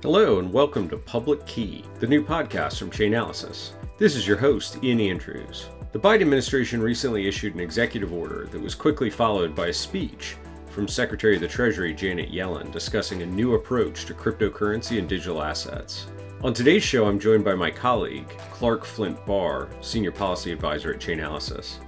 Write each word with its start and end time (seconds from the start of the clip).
Hello, 0.00 0.38
and 0.38 0.52
welcome 0.52 0.88
to 0.90 0.96
Public 0.96 1.44
Key, 1.44 1.84
the 1.98 2.06
new 2.06 2.24
podcast 2.24 2.78
from 2.78 2.88
Chainalysis. 2.88 3.72
This 3.98 4.14
is 4.14 4.28
your 4.28 4.36
host, 4.36 4.78
Ian 4.84 5.00
Andrews. 5.00 5.70
The 5.90 5.98
Biden 5.98 6.20
administration 6.20 6.80
recently 6.80 7.26
issued 7.26 7.54
an 7.54 7.60
executive 7.60 8.12
order 8.12 8.46
that 8.52 8.62
was 8.62 8.76
quickly 8.76 9.10
followed 9.10 9.56
by 9.56 9.66
a 9.66 9.72
speech 9.72 10.36
from 10.70 10.86
Secretary 10.86 11.34
of 11.34 11.40
the 11.40 11.48
Treasury 11.48 11.92
Janet 11.92 12.30
Yellen 12.30 12.70
discussing 12.70 13.22
a 13.22 13.26
new 13.26 13.54
approach 13.54 14.04
to 14.04 14.14
cryptocurrency 14.14 15.00
and 15.00 15.08
digital 15.08 15.42
assets. 15.42 16.06
On 16.44 16.54
today's 16.54 16.84
show, 16.84 17.08
I'm 17.08 17.18
joined 17.18 17.44
by 17.44 17.56
my 17.56 17.72
colleague, 17.72 18.28
Clark 18.52 18.84
Flynt-Barr, 18.84 19.68
Senior 19.80 20.12
Policy 20.12 20.52
Advisor 20.52 20.94
at 20.94 21.00
Chainalysis. 21.00 21.78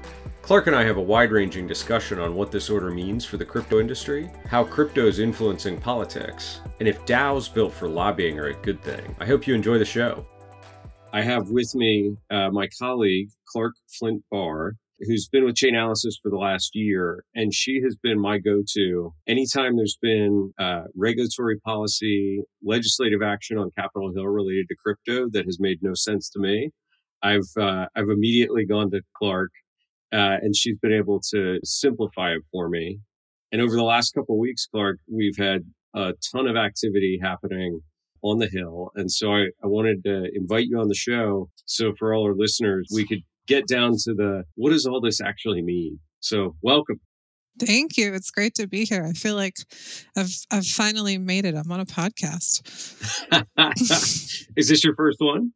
Clark 0.51 0.67
and 0.67 0.75
I 0.75 0.82
have 0.82 0.96
a 0.96 1.01
wide 1.01 1.30
ranging 1.30 1.69
discussion 1.69 2.19
on 2.19 2.35
what 2.35 2.51
this 2.51 2.71
order 2.71 2.91
means 2.91 3.25
for 3.25 3.37
the 3.37 3.45
crypto 3.45 3.79
industry, 3.79 4.29
how 4.48 4.65
crypto 4.65 5.07
is 5.07 5.21
influencing 5.21 5.80
politics, 5.80 6.61
and 6.80 6.89
if 6.89 7.07
DAOs 7.07 7.55
built 7.55 7.73
for 7.73 7.89
lobbying 7.89 8.37
are 8.41 8.48
a 8.48 8.55
good 8.55 8.83
thing. 8.83 9.15
I 9.21 9.27
hope 9.27 9.47
you 9.47 9.55
enjoy 9.55 9.79
the 9.79 9.84
show. 9.84 10.27
I 11.12 11.23
have 11.23 11.51
with 11.51 11.73
me 11.77 12.16
uh, 12.30 12.51
my 12.51 12.66
colleague, 12.80 13.29
Clark 13.47 13.74
Flynt-Barr, 13.97 14.74
who's 14.98 15.29
been 15.29 15.45
with 15.45 15.55
Chainalysis 15.55 16.15
for 16.21 16.33
the 16.33 16.37
last 16.37 16.74
year, 16.74 17.23
and 17.32 17.55
she 17.55 17.80
has 17.85 17.95
been 18.02 18.19
my 18.19 18.38
go 18.38 18.65
to 18.73 19.15
anytime 19.29 19.77
there's 19.77 19.98
been 20.02 20.52
uh, 20.59 20.82
regulatory 20.96 21.60
policy, 21.60 22.43
legislative 22.60 23.23
action 23.23 23.57
on 23.57 23.71
Capitol 23.79 24.12
Hill 24.12 24.27
related 24.27 24.66
to 24.71 24.74
crypto 24.85 25.29
that 25.30 25.45
has 25.45 25.60
made 25.60 25.80
no 25.80 25.95
sense 25.95 26.29
to 26.30 26.41
me. 26.41 26.73
I've 27.23 27.57
uh, 27.57 27.87
I've 27.95 28.09
immediately 28.09 28.65
gone 28.65 28.91
to 28.91 29.02
Clark 29.16 29.52
uh, 30.12 30.38
and 30.42 30.56
she's 30.56 30.78
been 30.78 30.92
able 30.92 31.20
to 31.30 31.59
simplify 31.62 32.30
it 32.32 32.42
for 32.51 32.68
me. 32.68 33.01
And 33.52 33.60
over 33.60 33.74
the 33.74 33.84
last 33.84 34.12
couple 34.12 34.37
of 34.37 34.41
weeks, 34.41 34.66
Clark, 34.66 34.98
we've 35.10 35.37
had 35.37 35.62
a 35.95 36.14
ton 36.32 36.46
of 36.46 36.56
activity 36.56 37.18
happening 37.20 37.80
on 38.23 38.38
the 38.38 38.48
Hill. 38.48 38.91
And 38.95 39.10
so 39.10 39.32
I, 39.32 39.46
I 39.62 39.66
wanted 39.66 40.04
to 40.04 40.29
invite 40.35 40.66
you 40.68 40.79
on 40.79 40.88
the 40.88 40.95
show. 40.95 41.51
So 41.65 41.93
for 41.98 42.15
all 42.15 42.24
our 42.26 42.35
listeners, 42.35 42.88
we 42.93 43.07
could 43.07 43.23
get 43.46 43.66
down 43.66 43.93
to 44.04 44.15
the 44.15 44.45
what 44.54 44.70
does 44.70 44.87
all 44.87 45.01
this 45.01 45.20
actually 45.20 45.62
mean? 45.62 45.98
So 46.20 46.54
welcome. 46.63 47.01
Thank 47.59 47.96
you. 47.96 48.15
It's 48.15 48.30
great 48.30 48.54
to 48.54 48.66
be 48.66 48.85
here. 48.85 49.04
I 49.04 49.13
feel 49.13 49.35
like 49.35 49.57
I've 50.16 50.32
I've 50.51 50.66
finally 50.66 51.18
made 51.18 51.45
it. 51.45 51.54
I'm 51.54 51.70
on 51.70 51.80
a 51.80 51.87
podcast. 51.87 52.63
Is 54.57 54.68
this 54.68 54.85
your 54.85 54.95
first 54.95 55.18
one? 55.20 55.52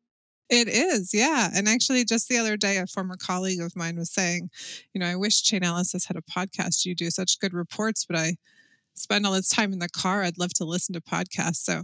It 0.50 0.68
is, 0.68 1.12
yeah. 1.14 1.50
And 1.54 1.68
actually, 1.68 2.04
just 2.04 2.28
the 2.28 2.36
other 2.36 2.56
day, 2.56 2.76
a 2.76 2.86
former 2.86 3.16
colleague 3.16 3.60
of 3.60 3.74
mine 3.74 3.96
was 3.96 4.10
saying, 4.10 4.50
you 4.92 5.00
know, 5.00 5.06
I 5.06 5.16
wish 5.16 5.42
Chainalysis 5.42 6.06
had 6.06 6.16
a 6.16 6.22
podcast. 6.22 6.84
You 6.84 6.94
do 6.94 7.10
such 7.10 7.38
good 7.38 7.54
reports, 7.54 8.04
but 8.04 8.16
I 8.16 8.36
spend 8.94 9.26
all 9.26 9.32
this 9.32 9.48
time 9.48 9.72
in 9.72 9.78
the 9.78 9.88
car. 9.88 10.22
I'd 10.22 10.38
love 10.38 10.52
to 10.54 10.64
listen 10.64 10.92
to 10.94 11.00
podcasts. 11.00 11.56
So 11.56 11.82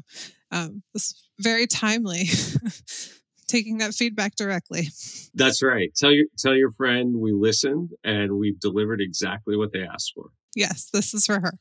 um, 0.53 0.83
this 0.93 1.07
is 1.07 1.23
very 1.39 1.67
timely. 1.67 2.25
Taking 3.49 3.79
that 3.79 3.95
feedback 3.95 4.37
directly. 4.37 4.89
That's 5.35 5.61
right. 5.61 5.91
Tell 5.97 6.13
your 6.13 6.27
tell 6.39 6.55
your 6.55 6.71
friend 6.71 7.17
we 7.17 7.33
listened 7.33 7.91
and 8.05 8.39
we've 8.39 8.61
delivered 8.61 9.01
exactly 9.01 9.57
what 9.57 9.73
they 9.73 9.83
asked 9.83 10.13
for. 10.15 10.31
Yes, 10.55 10.89
this 10.93 11.13
is 11.15 11.27
for 11.27 11.41
her. 11.41 11.55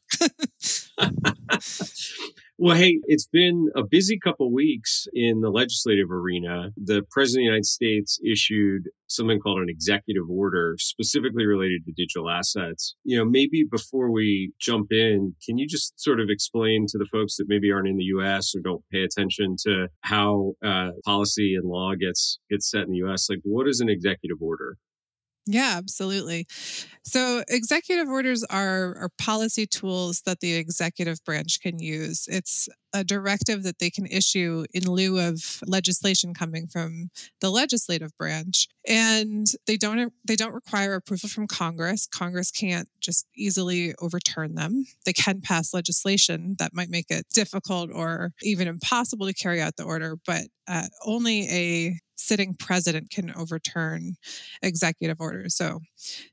Well, 2.61 2.75
hey, 2.75 2.99
it's 3.05 3.25
been 3.25 3.69
a 3.73 3.83
busy 3.83 4.19
couple 4.19 4.51
weeks 4.51 5.07
in 5.13 5.39
the 5.39 5.49
legislative 5.49 6.11
arena. 6.11 6.71
The 6.75 7.03
President 7.09 7.39
of 7.39 7.43
the 7.43 7.45
United 7.45 7.65
States 7.65 8.19
issued 8.21 8.89
something 9.07 9.39
called 9.39 9.59
an 9.59 9.69
executive 9.69 10.29
order 10.29 10.75
specifically 10.77 11.45
related 11.45 11.85
to 11.85 11.93
digital 11.93 12.29
assets. 12.29 12.95
You 13.05 13.17
know, 13.17 13.23
maybe 13.23 13.63
before 13.63 14.11
we 14.11 14.51
jump 14.59 14.91
in, 14.91 15.35
can 15.45 15.57
you 15.57 15.67
just 15.67 15.97
sort 15.97 16.19
of 16.19 16.27
explain 16.29 16.85
to 16.89 16.97
the 16.97 17.05
folks 17.05 17.37
that 17.37 17.47
maybe 17.47 17.71
aren't 17.71 17.87
in 17.87 17.95
the 17.95 18.11
US 18.15 18.53
or 18.53 18.59
don't 18.59 18.83
pay 18.91 19.03
attention 19.03 19.55
to 19.63 19.87
how 20.01 20.55
uh, 20.61 20.89
policy 21.05 21.55
and 21.55 21.63
law 21.63 21.93
gets 21.95 22.39
gets 22.49 22.69
set 22.69 22.81
in 22.81 22.91
the 22.91 23.09
US? 23.09 23.29
Like 23.29 23.39
what 23.43 23.69
is 23.69 23.79
an 23.79 23.87
executive 23.87 24.41
order? 24.41 24.75
Yeah, 25.51 25.73
absolutely. 25.77 26.45
So, 27.03 27.43
executive 27.47 28.07
orders 28.07 28.43
are, 28.43 28.95
are 28.97 29.09
policy 29.17 29.65
tools 29.65 30.21
that 30.27 30.41
the 30.41 30.53
executive 30.53 31.23
branch 31.25 31.59
can 31.59 31.79
use. 31.79 32.27
It's 32.27 32.69
a 32.93 33.03
directive 33.03 33.63
that 33.63 33.79
they 33.79 33.89
can 33.89 34.05
issue 34.05 34.65
in 34.75 34.83
lieu 34.83 35.19
of 35.19 35.63
legislation 35.65 36.35
coming 36.35 36.67
from 36.67 37.09
the 37.41 37.49
legislative 37.49 38.15
branch 38.17 38.67
and 38.87 39.47
they 39.67 39.77
don't 39.77 40.11
they 40.25 40.35
don't 40.35 40.53
require 40.53 40.95
approval 40.95 41.29
from 41.29 41.45
congress 41.45 42.07
congress 42.07 42.49
can't 42.49 42.87
just 42.99 43.27
easily 43.35 43.93
overturn 44.01 44.55
them 44.55 44.85
they 45.05 45.13
can 45.13 45.39
pass 45.41 45.73
legislation 45.73 46.55
that 46.57 46.73
might 46.73 46.89
make 46.89 47.05
it 47.09 47.27
difficult 47.31 47.91
or 47.93 48.31
even 48.41 48.67
impossible 48.67 49.27
to 49.27 49.33
carry 49.33 49.61
out 49.61 49.75
the 49.77 49.83
order 49.83 50.15
but 50.25 50.43
uh, 50.69 50.87
only 51.05 51.47
a 51.49 51.99
sitting 52.15 52.53
president 52.53 53.09
can 53.09 53.33
overturn 53.35 54.13
executive 54.61 55.17
orders 55.21 55.55
so 55.55 55.79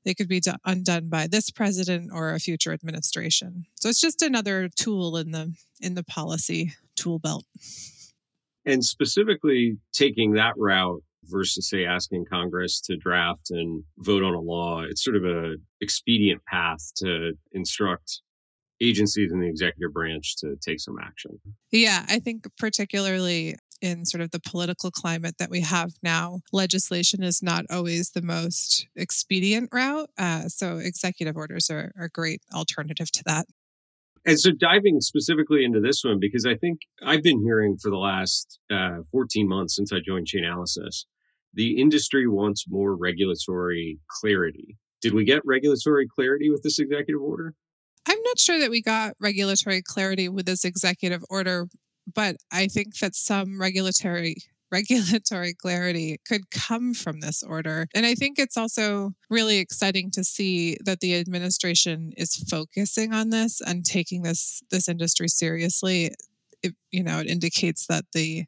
they 0.05 0.15
could 0.15 0.29
be 0.29 0.43
undone 0.65 1.09
by 1.09 1.29
this 1.29 1.49
president 1.49 2.11
or 2.13 2.35
a 2.35 2.41
future 2.41 2.73
administration 2.73 3.65
so 3.77 3.89
it's 3.89 4.01
just 4.01 4.21
another 4.21 4.69
tool 4.77 5.17
in 5.17 5.31
the 5.31 5.55
in 5.81 5.95
the 5.95 6.05
policy 6.05 6.73
tool 6.97 7.19
belt. 7.19 7.45
And 8.65 8.85
specifically 8.85 9.79
taking 9.93 10.33
that 10.33 10.55
route 10.57 11.03
versus 11.25 11.69
say 11.69 11.85
asking 11.85 12.25
Congress 12.31 12.81
to 12.83 12.97
draft 12.97 13.51
and 13.51 13.85
vote 13.99 14.23
on 14.23 14.35
a 14.35 14.41
law, 14.41 14.83
it's 14.83 15.05
sort 15.05 15.17
of 15.17 15.25
a 15.25 15.57
expedient 15.81 16.45
path 16.47 16.93
to 16.97 17.33
instruct 17.53 18.23
agencies 18.81 19.33
in 19.33 19.41
the 19.41 19.49
executive 19.49 19.93
branch 19.93 20.37
to 20.39 20.57
take 20.61 20.81
some 20.81 20.97
action. 21.03 21.39
Yeah, 21.71 22.05
I 22.09 22.19
think 22.19 22.47
particularly 22.59 23.57
in 23.81 24.05
sort 24.05 24.21
of 24.21 24.31
the 24.31 24.41
political 24.41 24.91
climate 24.91 25.37
that 25.39 25.51
we 25.51 25.61
have 25.61 25.93
now, 26.03 26.41
legislation 26.53 27.23
is 27.23 27.43
not 27.43 27.65
always 27.71 28.11
the 28.11 28.23
most 28.23 28.89
expedient 28.97 29.69
route. 29.73 30.11
Uh, 30.19 30.49
so 30.49 30.79
executive 30.79 31.37
orders 31.37 31.71
are, 31.71 31.93
are 31.99 32.05
a 32.05 32.11
great 32.11 32.43
alternative 32.55 33.11
to 33.13 33.23
that. 33.27 33.47
And 34.25 34.41
so 34.41 34.51
diving 34.51 35.01
specifically 35.01 35.65
into 35.65 35.81
this 35.81 36.03
one, 36.03 36.19
because 36.19 36.45
I 36.45 36.57
think 36.57 36.81
I've 37.05 37.23
been 37.23 37.43
hearing 37.45 37.77
for 37.77 37.91
the 37.91 37.97
last 37.97 38.59
uh, 38.71 38.99
14 39.13 39.49
months 39.49 39.77
since 39.77 39.93
I 39.93 39.99
joined 40.05 40.27
Chainalysis, 40.27 41.05
the 41.55 41.81
industry 41.81 42.27
wants 42.27 42.65
more 42.69 42.97
regulatory 42.97 44.01
clarity. 44.21 44.79
Did 45.01 45.15
we 45.15 45.25
get 45.25 45.43
regulatory 45.45 46.09
clarity 46.09 46.51
with 46.51 46.65
this 46.65 46.81
executive 46.81 47.23
order? 47.23 47.55
I'm 48.09 48.23
not 48.25 48.39
sure 48.39 48.59
that 48.59 48.71
we 48.71 48.83
got 48.83 49.15
regulatory 49.21 49.83
clarity 49.83 50.29
with 50.29 50.47
this 50.47 50.65
executive 50.65 51.23
order, 51.31 51.69
but 52.13 52.37
I 52.53 52.69
think 52.69 52.99
that 52.99 53.15
some 53.15 53.61
regulatory 53.61 54.37
regulatory 54.73 55.55
clarity 55.55 56.19
could 56.27 56.51
come 56.51 56.93
from 56.93 57.21
this 57.21 57.43
order. 57.43 57.87
And 57.95 58.05
I 58.05 58.15
think 58.15 58.37
it's 58.37 58.57
also 58.57 59.13
really 59.31 59.59
exciting 59.59 60.11
to 60.13 60.25
see 60.25 60.77
that 60.85 60.99
the 60.99 61.17
administration 61.17 62.13
is 62.17 62.35
focusing 62.51 63.15
on 63.15 63.31
this 63.31 63.61
and 63.61 63.85
taking 63.85 64.23
this 64.23 64.63
this 64.71 64.89
industry 64.89 65.29
seriously. 65.29 66.15
It, 66.63 66.75
you 66.91 67.05
know, 67.05 67.21
it 67.21 67.29
indicates 67.29 67.87
that 67.87 68.07
the 68.13 68.47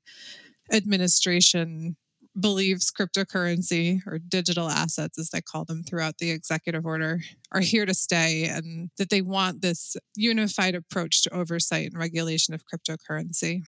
administration 0.72 1.96
believes 2.41 2.91
cryptocurrency 2.91 4.00
or 4.06 4.19
digital 4.19 4.69
assets, 4.69 5.19
as 5.19 5.31
they 5.31 5.41
call 5.41 5.65
them 5.65 5.82
throughout 5.82 6.19
the 6.19 6.31
executive 6.31 6.87
order, 6.87 7.21
are 7.53 7.60
here 7.60 7.87
to 7.87 7.94
stay 7.94 8.44
and 8.44 8.91
that 8.99 9.10
they 9.10 9.22
want 9.22 9.62
this 9.62 9.97
unified 10.16 10.75
approach 10.75 11.22
to 11.22 11.34
oversight 11.34 11.87
and 11.87 11.99
regulation 11.99 12.54
of 12.54 12.62
cryptocurrency 12.65 13.62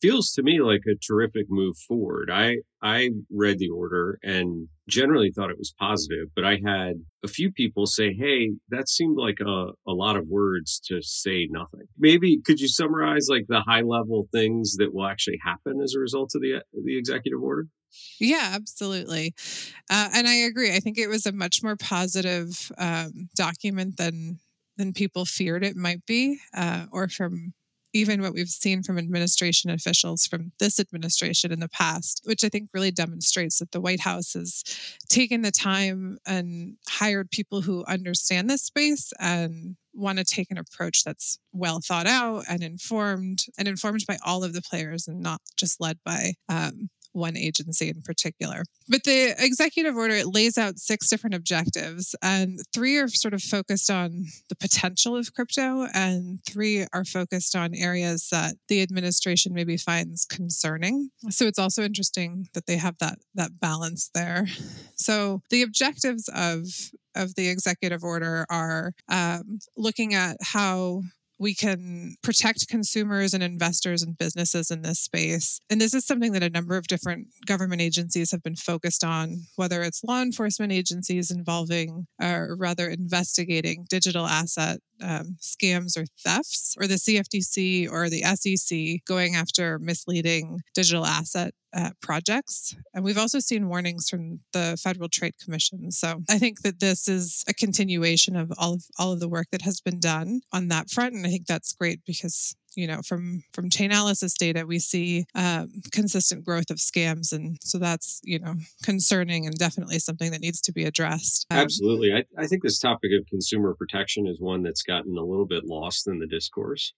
feels 0.00 0.32
to 0.32 0.42
me 0.42 0.60
like 0.60 0.82
a 0.86 0.94
terrific 1.06 1.46
move 1.48 1.76
forward. 1.88 2.30
I 2.32 2.58
I 2.82 3.10
read 3.30 3.58
the 3.58 3.68
order 3.68 4.18
and 4.22 4.68
generally 4.88 5.30
thought 5.30 5.50
it 5.50 5.58
was 5.58 5.74
positive, 5.78 6.28
but 6.34 6.44
I 6.44 6.58
had 6.64 6.94
a 7.24 7.28
few 7.28 7.52
people 7.52 7.86
say, 7.86 8.14
"Hey, 8.14 8.52
that 8.70 8.88
seemed 8.88 9.18
like 9.18 9.38
a, 9.40 9.68
a 9.86 9.92
lot 9.92 10.16
of 10.16 10.26
words 10.28 10.80
to 10.86 11.02
say 11.02 11.46
nothing." 11.50 11.86
Maybe 11.98 12.38
could 12.44 12.60
you 12.60 12.68
summarize 12.68 13.26
like 13.28 13.46
the 13.48 13.62
high 13.66 13.82
level 13.82 14.26
things 14.32 14.76
that 14.78 14.94
will 14.94 15.06
actually 15.06 15.38
happen 15.44 15.80
as 15.82 15.94
a 15.94 16.00
result 16.00 16.32
of 16.34 16.42
the 16.42 16.62
the 16.72 16.96
executive 16.98 17.42
order? 17.42 17.66
Yeah, 18.20 18.50
absolutely. 18.54 19.34
Uh, 19.90 20.10
and 20.14 20.28
I 20.28 20.34
agree. 20.34 20.74
I 20.74 20.80
think 20.80 20.98
it 20.98 21.08
was 21.08 21.26
a 21.26 21.32
much 21.32 21.62
more 21.62 21.76
positive 21.76 22.70
um, 22.78 23.28
document 23.34 23.96
than 23.96 24.40
than 24.76 24.92
people 24.94 25.26
feared 25.26 25.64
it 25.64 25.76
might 25.76 26.06
be, 26.06 26.38
uh, 26.54 26.86
or 26.90 27.08
from 27.08 27.52
even 27.92 28.22
what 28.22 28.32
we've 28.32 28.48
seen 28.48 28.82
from 28.82 28.98
administration 28.98 29.70
officials 29.70 30.26
from 30.26 30.52
this 30.58 30.78
administration 30.78 31.52
in 31.52 31.60
the 31.60 31.68
past, 31.68 32.22
which 32.24 32.44
I 32.44 32.48
think 32.48 32.68
really 32.72 32.90
demonstrates 32.90 33.58
that 33.58 33.72
the 33.72 33.80
White 33.80 34.00
House 34.00 34.34
has 34.34 34.62
taken 35.08 35.42
the 35.42 35.50
time 35.50 36.18
and 36.26 36.76
hired 36.88 37.30
people 37.30 37.62
who 37.62 37.84
understand 37.86 38.48
this 38.48 38.62
space 38.62 39.12
and 39.18 39.76
want 39.92 40.18
to 40.18 40.24
take 40.24 40.50
an 40.50 40.58
approach 40.58 41.02
that's 41.04 41.38
well 41.52 41.80
thought 41.80 42.06
out 42.06 42.44
and 42.48 42.62
informed 42.62 43.44
and 43.58 43.66
informed 43.66 44.04
by 44.06 44.18
all 44.24 44.44
of 44.44 44.52
the 44.52 44.62
players 44.62 45.08
and 45.08 45.20
not 45.20 45.40
just 45.56 45.80
led 45.80 45.98
by 46.04 46.34
um, 46.48 46.88
one 47.12 47.36
agency 47.36 47.88
in 47.88 48.02
particular. 48.02 48.62
But 48.88 49.04
the 49.04 49.34
executive 49.38 49.96
order 49.96 50.14
it 50.14 50.34
lays 50.34 50.58
out 50.58 50.78
six 50.78 51.08
different 51.08 51.34
objectives, 51.34 52.14
and 52.22 52.60
three 52.72 52.96
are 52.98 53.08
sort 53.08 53.34
of 53.34 53.42
focused 53.42 53.90
on 53.90 54.26
the 54.48 54.56
potential 54.56 55.16
of 55.16 55.32
crypto, 55.34 55.86
and 55.94 56.40
three 56.44 56.86
are 56.92 57.04
focused 57.04 57.54
on 57.56 57.74
areas 57.74 58.28
that 58.30 58.56
the 58.68 58.82
administration 58.82 59.54
maybe 59.54 59.76
finds 59.76 60.24
concerning. 60.24 61.10
So 61.30 61.46
it's 61.46 61.58
also 61.58 61.82
interesting 61.82 62.48
that 62.54 62.66
they 62.66 62.76
have 62.76 62.98
that 62.98 63.18
that 63.34 63.60
balance 63.60 64.10
there. 64.14 64.46
So 64.96 65.42
the 65.50 65.62
objectives 65.62 66.28
of 66.34 66.66
of 67.14 67.34
the 67.34 67.48
executive 67.48 68.04
order 68.04 68.46
are 68.50 68.92
um, 69.08 69.58
looking 69.76 70.14
at 70.14 70.36
how 70.42 71.02
we 71.40 71.54
can 71.54 72.16
protect 72.22 72.68
consumers 72.68 73.32
and 73.32 73.42
investors 73.42 74.02
and 74.02 74.16
businesses 74.18 74.70
in 74.70 74.82
this 74.82 75.00
space. 75.00 75.58
And 75.70 75.80
this 75.80 75.94
is 75.94 76.06
something 76.06 76.32
that 76.32 76.42
a 76.42 76.50
number 76.50 76.76
of 76.76 76.86
different 76.86 77.28
government 77.46 77.80
agencies 77.80 78.30
have 78.30 78.42
been 78.42 78.56
focused 78.56 79.02
on, 79.02 79.46
whether 79.56 79.82
it's 79.82 80.04
law 80.04 80.20
enforcement 80.20 80.70
agencies 80.70 81.30
involving 81.30 82.06
or 82.20 82.54
rather 82.58 82.88
investigating 82.88 83.86
digital 83.88 84.26
asset 84.26 84.80
um, 85.02 85.38
scams 85.40 85.96
or 85.96 86.04
thefts, 86.22 86.76
or 86.78 86.86
the 86.86 86.96
CFTC 86.96 87.90
or 87.90 88.10
the 88.10 88.22
SEC 88.22 89.00
going 89.06 89.34
after 89.34 89.78
misleading 89.78 90.60
digital 90.74 91.06
asset 91.06 91.54
uh, 91.72 91.90
projects. 92.00 92.76
And 92.94 93.04
we've 93.04 93.18
also 93.18 93.38
seen 93.38 93.68
warnings 93.68 94.08
from 94.08 94.40
the 94.52 94.78
Federal 94.82 95.08
Trade 95.08 95.34
Commission. 95.42 95.90
So 95.90 96.22
I 96.28 96.38
think 96.38 96.62
that 96.62 96.80
this 96.80 97.08
is 97.08 97.44
a 97.48 97.54
continuation 97.54 98.36
of 98.36 98.52
all 98.58 98.74
of 98.74 98.84
all 98.98 99.12
of 99.12 99.20
the 99.20 99.28
work 99.28 99.48
that 99.52 99.62
has 99.62 99.80
been 99.80 100.00
done 100.00 100.40
on 100.52 100.68
that 100.68 100.90
front, 100.90 101.14
and 101.14 101.26
I 101.26 101.30
think 101.30 101.46
that's 101.46 101.72
great 101.72 102.00
because 102.06 102.54
you 102.76 102.86
know 102.86 103.00
from 103.06 103.42
from 103.52 103.70
Chainalysis 103.70 104.34
data 104.36 104.64
we 104.66 104.78
see 104.78 105.26
um, 105.34 105.70
consistent 105.92 106.44
growth 106.44 106.70
of 106.70 106.78
scams. 106.78 107.32
And 107.32 107.56
so 107.62 107.78
that's 107.78 108.20
you 108.24 108.38
know 108.38 108.54
concerning 108.82 109.46
and 109.46 109.56
definitely 109.56 109.98
something 109.98 110.30
that 110.30 110.40
needs 110.40 110.60
to 110.62 110.72
be 110.72 110.84
addressed. 110.84 111.46
Um, 111.50 111.58
absolutely. 111.58 112.12
I, 112.12 112.24
I 112.38 112.46
think 112.46 112.62
this 112.62 112.78
topic 112.78 113.10
of 113.18 113.26
consumer 113.26 113.74
protection 113.74 114.26
is 114.26 114.40
one 114.40 114.62
that's 114.62 114.82
gotten 114.82 115.16
a 115.16 115.24
little 115.24 115.46
bit 115.46 115.64
lost 115.64 116.08
in 116.08 116.18
the 116.18 116.26
discourse. 116.26 116.94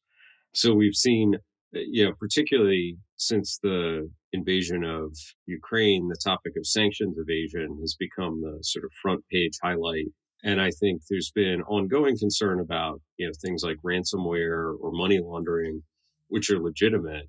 So 0.53 0.75
we've 0.75 0.97
seen 0.97 1.37
uh, 1.75 1.81
you 1.87 2.05
know 2.05 2.13
particularly 2.19 2.99
since 3.27 3.59
the 3.63 4.11
invasion 4.33 4.85
of 4.85 5.17
ukraine 5.47 6.09
the 6.09 6.17
topic 6.23 6.55
of 6.57 6.67
sanctions 6.67 7.17
evasion 7.19 7.79
has 7.81 7.95
become 7.99 8.41
the 8.41 8.59
sort 8.63 8.85
of 8.85 8.93
front 9.03 9.23
page 9.31 9.53
highlight 9.63 10.07
and 10.45 10.61
I 10.61 10.71
think 10.71 11.03
there's 11.09 11.31
been 11.31 11.63
ongoing 11.63 12.19
concern 12.19 12.59
about, 12.61 13.01
you 13.17 13.27
know, 13.27 13.33
things 13.41 13.63
like 13.63 13.77
ransomware 13.85 14.75
or 14.81 14.91
money 14.91 15.21
laundering, 15.21 15.83
which 16.29 16.51
are 16.51 16.59
legitimate. 16.59 17.29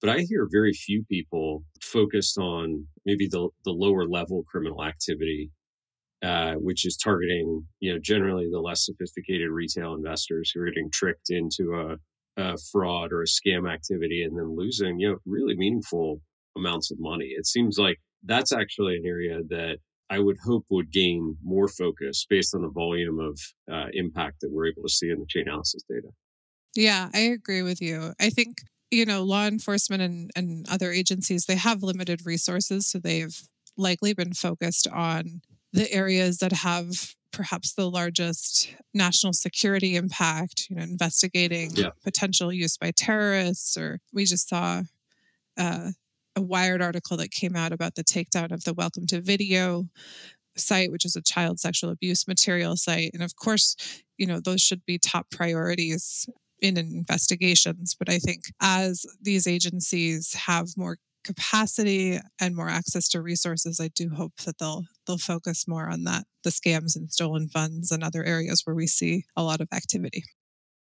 But 0.00 0.10
I 0.10 0.20
hear 0.20 0.48
very 0.50 0.72
few 0.72 1.04
people 1.08 1.64
focused 1.80 2.38
on 2.38 2.86
maybe 3.04 3.26
the, 3.26 3.48
the 3.64 3.72
lower 3.72 4.06
level 4.06 4.44
criminal 4.48 4.84
activity, 4.84 5.50
uh, 6.22 6.54
which 6.54 6.86
is 6.86 6.96
targeting, 6.96 7.66
you 7.80 7.92
know, 7.92 7.98
generally 8.00 8.48
the 8.50 8.60
less 8.60 8.84
sophisticated 8.84 9.50
retail 9.50 9.94
investors 9.94 10.52
who 10.54 10.60
are 10.60 10.66
getting 10.66 10.90
tricked 10.90 11.30
into 11.30 11.72
a, 11.74 11.96
a 12.36 12.56
fraud 12.70 13.12
or 13.12 13.22
a 13.22 13.26
scam 13.26 13.70
activity 13.70 14.22
and 14.22 14.36
then 14.36 14.56
losing, 14.56 14.98
you 14.98 15.10
know, 15.10 15.18
really 15.26 15.54
meaningful 15.54 16.20
amounts 16.56 16.90
of 16.90 16.98
money. 17.00 17.34
It 17.36 17.46
seems 17.46 17.78
like 17.78 17.98
that's 18.22 18.52
actually 18.52 18.96
an 18.96 19.04
area 19.06 19.40
that 19.48 19.78
I 20.10 20.18
would 20.18 20.36
hope 20.44 20.66
would 20.70 20.92
gain 20.92 21.36
more 21.42 21.68
focus 21.68 22.26
based 22.28 22.54
on 22.54 22.62
the 22.62 22.68
volume 22.68 23.18
of 23.18 23.38
uh, 23.72 23.86
impact 23.92 24.40
that 24.40 24.50
we're 24.52 24.66
able 24.66 24.82
to 24.82 24.92
see 24.92 25.08
in 25.08 25.18
the 25.18 25.26
Chainalysis 25.26 25.80
data. 25.88 26.08
Yeah, 26.74 27.08
I 27.14 27.20
agree 27.20 27.62
with 27.62 27.80
you. 27.80 28.12
I 28.20 28.30
think 28.30 28.58
you 28.90 29.06
know 29.06 29.22
law 29.22 29.46
enforcement 29.46 30.02
and, 30.02 30.30
and 30.36 30.66
other 30.70 30.92
agencies 30.92 31.46
they 31.46 31.56
have 31.56 31.82
limited 31.82 32.26
resources, 32.26 32.86
so 32.86 32.98
they've 32.98 33.40
likely 33.76 34.12
been 34.12 34.34
focused 34.34 34.86
on 34.88 35.40
the 35.72 35.90
areas 35.90 36.38
that 36.38 36.52
have 36.52 37.14
perhaps 37.32 37.72
the 37.72 37.90
largest 37.90 38.74
national 38.94 39.32
security 39.32 39.96
impact. 39.96 40.68
You 40.68 40.76
know, 40.76 40.82
investigating 40.82 41.70
yeah. 41.74 41.90
potential 42.04 42.52
use 42.52 42.76
by 42.76 42.90
terrorists, 42.90 43.76
or 43.76 44.00
we 44.12 44.24
just 44.24 44.48
saw 44.48 44.82
uh, 45.58 45.90
a 46.36 46.40
Wired 46.42 46.82
article 46.82 47.16
that 47.18 47.30
came 47.30 47.56
out 47.56 47.72
about 47.72 47.94
the 47.94 48.04
takedown 48.04 48.52
of 48.52 48.64
the 48.64 48.74
Welcome 48.74 49.06
to 49.08 49.20
Video 49.20 49.88
site, 50.56 50.92
which 50.92 51.04
is 51.04 51.16
a 51.16 51.22
child 51.22 51.60
sexual 51.60 51.90
abuse 51.90 52.28
material 52.28 52.76
site. 52.76 53.10
And 53.14 53.22
of 53.22 53.36
course, 53.36 53.76
you 54.18 54.26
know, 54.26 54.40
those 54.40 54.60
should 54.60 54.84
be 54.86 54.98
top 54.98 55.30
priorities 55.30 56.28
in 56.60 56.76
investigations. 56.76 57.96
But 57.98 58.08
I 58.08 58.18
think 58.18 58.44
as 58.60 59.04
these 59.20 59.46
agencies 59.46 60.34
have 60.34 60.68
more 60.76 60.98
capacity 61.24 62.18
and 62.40 62.56
more 62.56 62.68
access 62.68 63.08
to 63.10 63.22
resources, 63.22 63.80
I 63.80 63.88
do 63.88 64.10
hope 64.10 64.36
that 64.44 64.58
they'll 64.58 64.84
they'll 65.06 65.18
focus 65.18 65.66
more 65.68 65.88
on 65.88 66.04
that, 66.04 66.24
the 66.44 66.50
scams 66.50 66.96
and 66.96 67.10
stolen 67.12 67.48
funds 67.48 67.90
and 67.90 68.04
other 68.04 68.24
areas 68.24 68.62
where 68.64 68.76
we 68.76 68.86
see 68.86 69.24
a 69.36 69.42
lot 69.42 69.60
of 69.60 69.68
activity. 69.72 70.24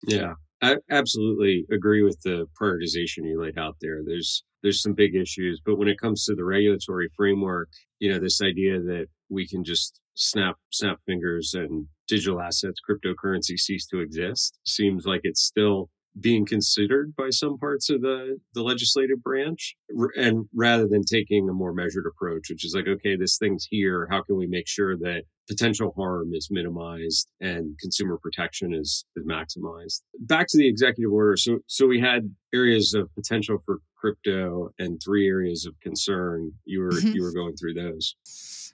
Yeah, 0.07 0.35
I 0.63 0.77
absolutely 0.91 1.67
agree 1.73 2.03
with 2.03 2.21
the 2.23 2.47
prioritization 2.61 3.29
you 3.29 3.41
laid 3.41 3.59
out 3.59 3.77
there. 3.81 4.03
There's 4.05 4.45
there's 4.63 4.83
some 4.83 4.95
big 4.95 5.15
issues, 5.15 5.61
but 5.65 5.77
when 5.77 5.89
it 5.89 5.99
comes 6.01 6.25
to 6.25 6.35
the 6.35 6.45
regulatory 6.45 7.09
framework, 7.17 7.71
you 8.01 8.11
know, 8.11 8.19
this 8.19 8.41
idea 8.43 8.81
that 8.81 9.07
we 9.29 9.47
can 9.47 9.65
just 9.65 10.01
snap 10.15 10.57
snap 10.73 10.99
fingers 11.07 11.55
and 11.55 11.87
digital 12.09 12.41
assets, 12.41 12.81
cryptocurrency 12.89 13.59
cease 13.59 13.87
to 13.89 14.01
exist 14.01 14.59
seems 14.67 15.05
like 15.05 15.21
it's 15.25 15.43
still 15.43 15.91
being 16.21 16.47
considered 16.47 17.15
by 17.17 17.31
some 17.31 17.59
parts 17.59 17.91
of 17.91 18.01
the, 18.03 18.39
the 18.55 18.63
legislative 18.63 19.23
branch 19.23 19.77
and 20.17 20.47
rather 20.55 20.87
than 20.87 21.03
taking 21.05 21.49
a 21.49 21.53
more 21.53 21.73
measured 21.73 22.07
approach 22.07 22.49
which 22.51 22.65
is 22.65 22.75
like 22.75 22.87
okay 22.89 23.17
this 23.17 23.39
thing's 23.39 23.67
here 23.71 24.09
how 24.11 24.23
can 24.23 24.37
we 24.37 24.47
make 24.47 24.69
sure 24.69 24.97
that 24.97 25.23
potential 25.49 25.93
harm 25.97 26.33
is 26.35 26.49
minimized 26.51 27.31
and 27.41 27.77
consumer 27.81 28.19
protection 28.19 28.75
is, 28.75 29.05
is 29.17 29.25
maximized? 29.25 30.03
Back 30.21 30.47
to 30.49 30.59
the 30.59 30.69
executive 30.69 31.13
order. 31.13 31.37
So 31.37 31.59
so 31.67 31.87
we 31.87 32.01
had 32.01 32.35
areas 32.55 32.95
of 32.95 33.13
potential 33.15 33.59
for 33.65 33.79
crypto 33.97 34.71
and 34.79 35.01
three 35.03 35.27
areas 35.27 35.67
of 35.67 35.75
concern. 35.81 36.53
You 36.65 36.81
were 36.81 36.91
mm-hmm. 36.91 37.13
you 37.13 37.23
were 37.23 37.33
going 37.33 37.57
through 37.57 37.75
those. 37.75 38.15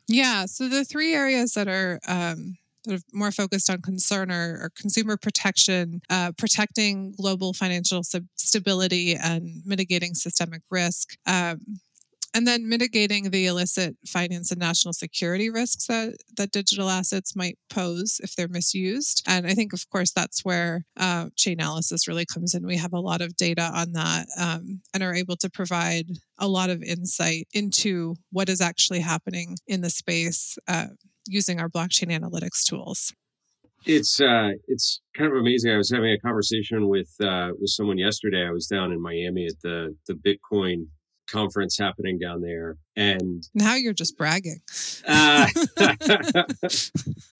Yeah 0.08 0.46
so 0.46 0.68
the 0.68 0.84
three 0.84 1.14
areas 1.14 1.54
that 1.54 1.68
are 1.68 2.00
um 2.06 2.56
sort 2.84 2.96
of 2.96 3.04
more 3.12 3.32
focused 3.32 3.70
on 3.70 3.82
concern 3.82 4.30
or, 4.30 4.58
or 4.62 4.70
consumer 4.76 5.16
protection, 5.16 6.00
uh, 6.10 6.32
protecting 6.32 7.14
global 7.16 7.52
financial 7.52 8.02
sub- 8.02 8.26
stability 8.36 9.14
and 9.14 9.62
mitigating 9.64 10.14
systemic 10.14 10.62
risk. 10.70 11.16
Um, 11.26 11.60
and 12.36 12.48
then 12.48 12.68
mitigating 12.68 13.30
the 13.30 13.46
illicit 13.46 13.96
finance 14.08 14.50
and 14.50 14.58
national 14.58 14.92
security 14.92 15.48
risks 15.48 15.86
that, 15.86 16.16
that 16.36 16.50
digital 16.50 16.90
assets 16.90 17.36
might 17.36 17.56
pose 17.70 18.20
if 18.24 18.34
they're 18.34 18.48
misused. 18.48 19.22
And 19.24 19.46
I 19.46 19.54
think, 19.54 19.72
of 19.72 19.88
course, 19.88 20.10
that's 20.10 20.44
where 20.44 20.84
uh, 20.96 21.26
Chainalysis 21.36 22.08
really 22.08 22.26
comes 22.26 22.52
in. 22.52 22.66
We 22.66 22.76
have 22.78 22.92
a 22.92 22.98
lot 22.98 23.20
of 23.20 23.36
data 23.36 23.70
on 23.72 23.92
that 23.92 24.26
um, 24.36 24.80
and 24.92 25.02
are 25.04 25.14
able 25.14 25.36
to 25.36 25.48
provide 25.48 26.06
a 26.36 26.48
lot 26.48 26.70
of 26.70 26.82
insight 26.82 27.46
into 27.54 28.16
what 28.32 28.48
is 28.48 28.60
actually 28.60 29.00
happening 29.00 29.56
in 29.68 29.82
the 29.82 29.90
space. 29.90 30.58
Uh, 30.66 30.86
using 31.26 31.60
our 31.60 31.68
blockchain 31.68 32.10
analytics 32.10 32.64
tools. 32.64 33.12
It's 33.86 34.20
uh, 34.20 34.50
it's 34.66 35.00
kind 35.16 35.30
of 35.30 35.36
amazing. 35.36 35.70
I 35.70 35.76
was 35.76 35.90
having 35.90 36.10
a 36.10 36.18
conversation 36.18 36.88
with 36.88 37.10
uh, 37.22 37.50
with 37.60 37.68
someone 37.70 37.98
yesterday. 37.98 38.46
I 38.46 38.50
was 38.50 38.66
down 38.66 38.92
in 38.92 39.00
Miami 39.00 39.46
at 39.46 39.60
the 39.62 39.94
the 40.06 40.14
Bitcoin 40.14 40.86
conference 41.30 41.78
happening 41.78 42.18
down 42.18 42.40
there, 42.40 42.76
and 42.96 43.42
now 43.54 43.74
you're 43.74 43.92
just 43.92 44.16
bragging. 44.16 44.60
uh, 45.06 45.46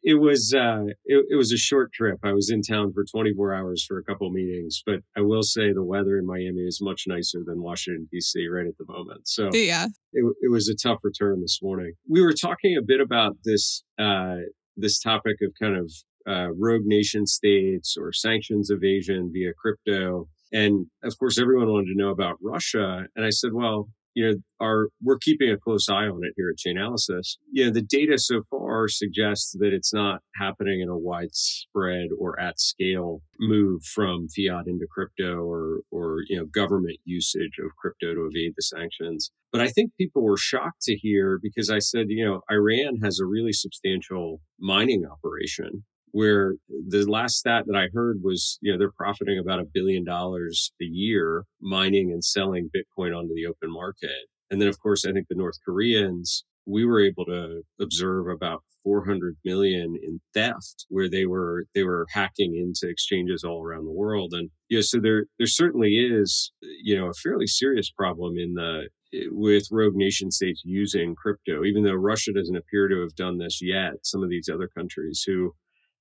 it 0.03 0.21
was 0.21 0.55
uh, 0.55 0.85
it, 1.05 1.27
it 1.31 1.37
was 1.37 1.53
a 1.53 1.57
short 1.57 1.93
trip. 1.93 2.19
I 2.23 2.33
was 2.33 2.51
in 2.51 2.63
town 2.63 2.93
for 2.93 3.05
24 3.05 3.55
hours 3.55 3.85
for 3.85 3.99
a 3.99 4.05
couple 4.05 4.31
meetings, 4.31 4.83
but 4.85 5.01
I 5.17 5.21
will 5.21 5.43
say 5.43 5.73
the 5.73 5.85
weather 5.85 6.19
in 6.19 6.27
Miami 6.27 6.63
is 6.63 6.81
much 6.83 7.05
nicer 7.07 7.41
than 7.45 7.63
Washington 7.63 8.09
D.C. 8.11 8.47
right 8.49 8.67
at 8.67 8.79
the 8.79 8.93
moment. 8.93 9.29
So 9.29 9.51
yeah, 9.53 9.87
it, 10.13 10.25
it 10.43 10.51
was 10.51 10.69
a 10.69 10.75
tough 10.75 11.01
return 11.03 11.41
this 11.41 11.61
morning. 11.63 11.93
We 12.09 12.23
were 12.23 12.35
talking 12.35 12.77
a 12.77 12.83
bit 12.83 13.01
about 13.01 13.37
this 13.45 13.83
uh, 13.99 14.37
this 14.77 14.99
topic 14.99 15.37
of 15.43 15.53
kind 15.61 15.77
of 15.77 15.91
uh, 16.27 16.49
rogue 16.53 16.85
nation 16.85 17.27
states 17.27 17.97
or 17.99 18.13
sanctions 18.13 18.71
evasion 18.71 19.31
via 19.33 19.53
crypto. 19.55 20.29
And 20.55 20.87
of 21.03 21.19
course, 21.19 21.39
everyone 21.39 21.69
wanted 21.69 21.93
to 21.93 21.99
know 21.99 22.11
about 22.11 22.39
Russia. 22.41 23.07
And 23.17 23.27
I 23.27 23.31
said, 23.31 23.51
well, 23.53 23.89
you 24.15 24.25
know, 24.25 24.35
are 24.61 24.91
we're 25.03 25.19
keeping 25.19 25.51
a 25.51 25.59
close 25.59 25.89
eye 25.89 26.07
on 26.07 26.21
it 26.23 26.35
here 26.37 26.49
at 26.49 26.57
Chainalysis. 26.57 27.37
You 27.51 27.65
know, 27.65 27.73
the 27.73 27.83
data 27.83 28.17
so 28.17 28.43
far 28.49 28.87
suggests 28.87 29.57
that 29.59 29.73
it's 29.73 29.93
not 29.93 30.21
happening 30.37 30.81
in 30.81 30.89
a 30.89 30.97
widespread 30.97 32.11
or 32.17 32.39
at 32.39 32.61
scale 32.61 33.23
move 33.41 33.83
from 33.83 34.29
fiat 34.29 34.69
into 34.69 34.87
crypto 34.89 35.39
or 35.39 35.81
or 35.91 36.19
you 36.29 36.39
know 36.39 36.47
government 36.47 36.99
usage 37.05 37.59
of 37.59 37.75
crypto 37.77 38.15
to 38.15 38.31
evade 38.33 38.53
the 38.57 38.63
sanctions. 38.63 39.33
But 39.51 39.61
I 39.61 39.69
think 39.69 39.91
people 39.99 40.23
were 40.23 40.37
shocked 40.37 40.83
to 40.83 40.95
hear 40.95 41.41
because 41.43 41.69
I 41.69 41.81
said, 41.81 42.07
you 42.09 42.25
know, 42.25 42.43
Iran 42.49 43.01
has 43.03 43.19
a 43.19 43.27
really 43.27 43.53
substantial 43.53 44.41
mining 44.61 45.05
operation 45.05 45.85
where 46.15 46.55
the 46.69 47.05
last 47.11 47.39
stat 47.39 47.65
that 47.67 47.75
I 47.75 47.89
heard 47.93 48.21
was, 48.23 48.57
you 48.63 48.71
know, 48.71 48.79
they're 48.79 48.93
profiting 48.93 49.37
about 49.37 49.59
a 49.59 49.65
billion 49.65 50.05
dollars 50.05 50.71
a 50.81 50.85
year 50.85 51.43
mining 51.61 52.13
and 52.13 52.25
selling 52.25 52.71
Bitcoin 52.71 53.19
onto 53.19 53.35
the 53.35 53.47
open 53.47 53.73
market. 53.73 54.29
And 54.49 54.61
then, 54.61 54.69
of 54.69 54.79
course, 54.79 55.05
I 55.05 55.11
think 55.11 55.27
the 55.29 55.35
North 55.35 55.59
Koreans, 55.67 56.45
we 56.67 56.85
were 56.85 57.01
able 57.01 57.25
to 57.25 57.63
observe 57.81 58.29
about 58.29 58.63
400 58.85 59.37
million 59.45 59.97
in 60.01 60.21
theft 60.35 60.87
where 60.89 61.11
they 61.11 61.27
were 61.27 61.67
they 61.75 61.83
were 61.83 62.07
hacking 62.13 62.55
into 62.55 62.89
exchanges 62.89 63.43
all 63.43 63.63
around 63.63 63.85
the 63.85 63.91
world 63.93 64.33
and 64.33 64.49
yeah 64.71 64.81
so 64.81 64.99
there 64.99 65.27
there 65.39 65.47
certainly 65.47 65.97
is 65.97 66.53
you 66.63 66.97
know 66.97 67.09
a 67.09 67.13
fairly 67.15 67.47
serious 67.47 67.91
problem 67.91 68.39
in 68.39 68.55
the 68.55 68.89
with 69.31 69.69
rogue 69.71 69.95
nation 69.95 70.31
states 70.31 70.63
using 70.65 71.15
crypto 71.15 71.65
even 71.65 71.85
though 71.85 71.93
russia 71.93 72.33
doesn't 72.33 72.57
appear 72.57 72.89
to 72.89 73.01
have 73.01 73.15
done 73.15 73.37
this 73.37 73.61
yet 73.61 73.93
some 74.03 74.23
of 74.23 74.31
these 74.31 74.49
other 74.49 74.69
countries 74.69 75.23
who 75.27 75.53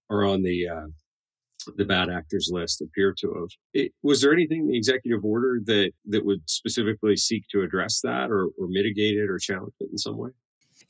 are 0.10 0.25
on 0.25 0.43
the 0.43 0.67
uh, 0.67 0.88
the 1.77 1.86
bad 1.86 2.10
actors 2.10 2.50
list 2.51 2.81
appear 2.81 3.13
to 3.19 3.33
have. 3.33 3.50
It, 3.74 3.93
was 4.03 4.22
there 4.22 4.33
anything 4.33 4.62
in 4.62 4.67
the 4.67 4.77
executive 4.77 5.24
order 5.24 5.60
that 5.65 5.91
that 6.07 6.25
would 6.25 6.41
specifically 6.50 7.15
seek 7.15 7.45
to 7.51 7.62
address 7.62 8.01
that 8.01 8.29
or, 8.29 8.50
or 8.60 8.67
mitigate 8.67 9.17
it 9.17 9.29
or 9.29 9.39
challenge 9.39 9.74
it 9.79 9.89
in 9.91 9.98
some 9.98 10.17
way? 10.17 10.31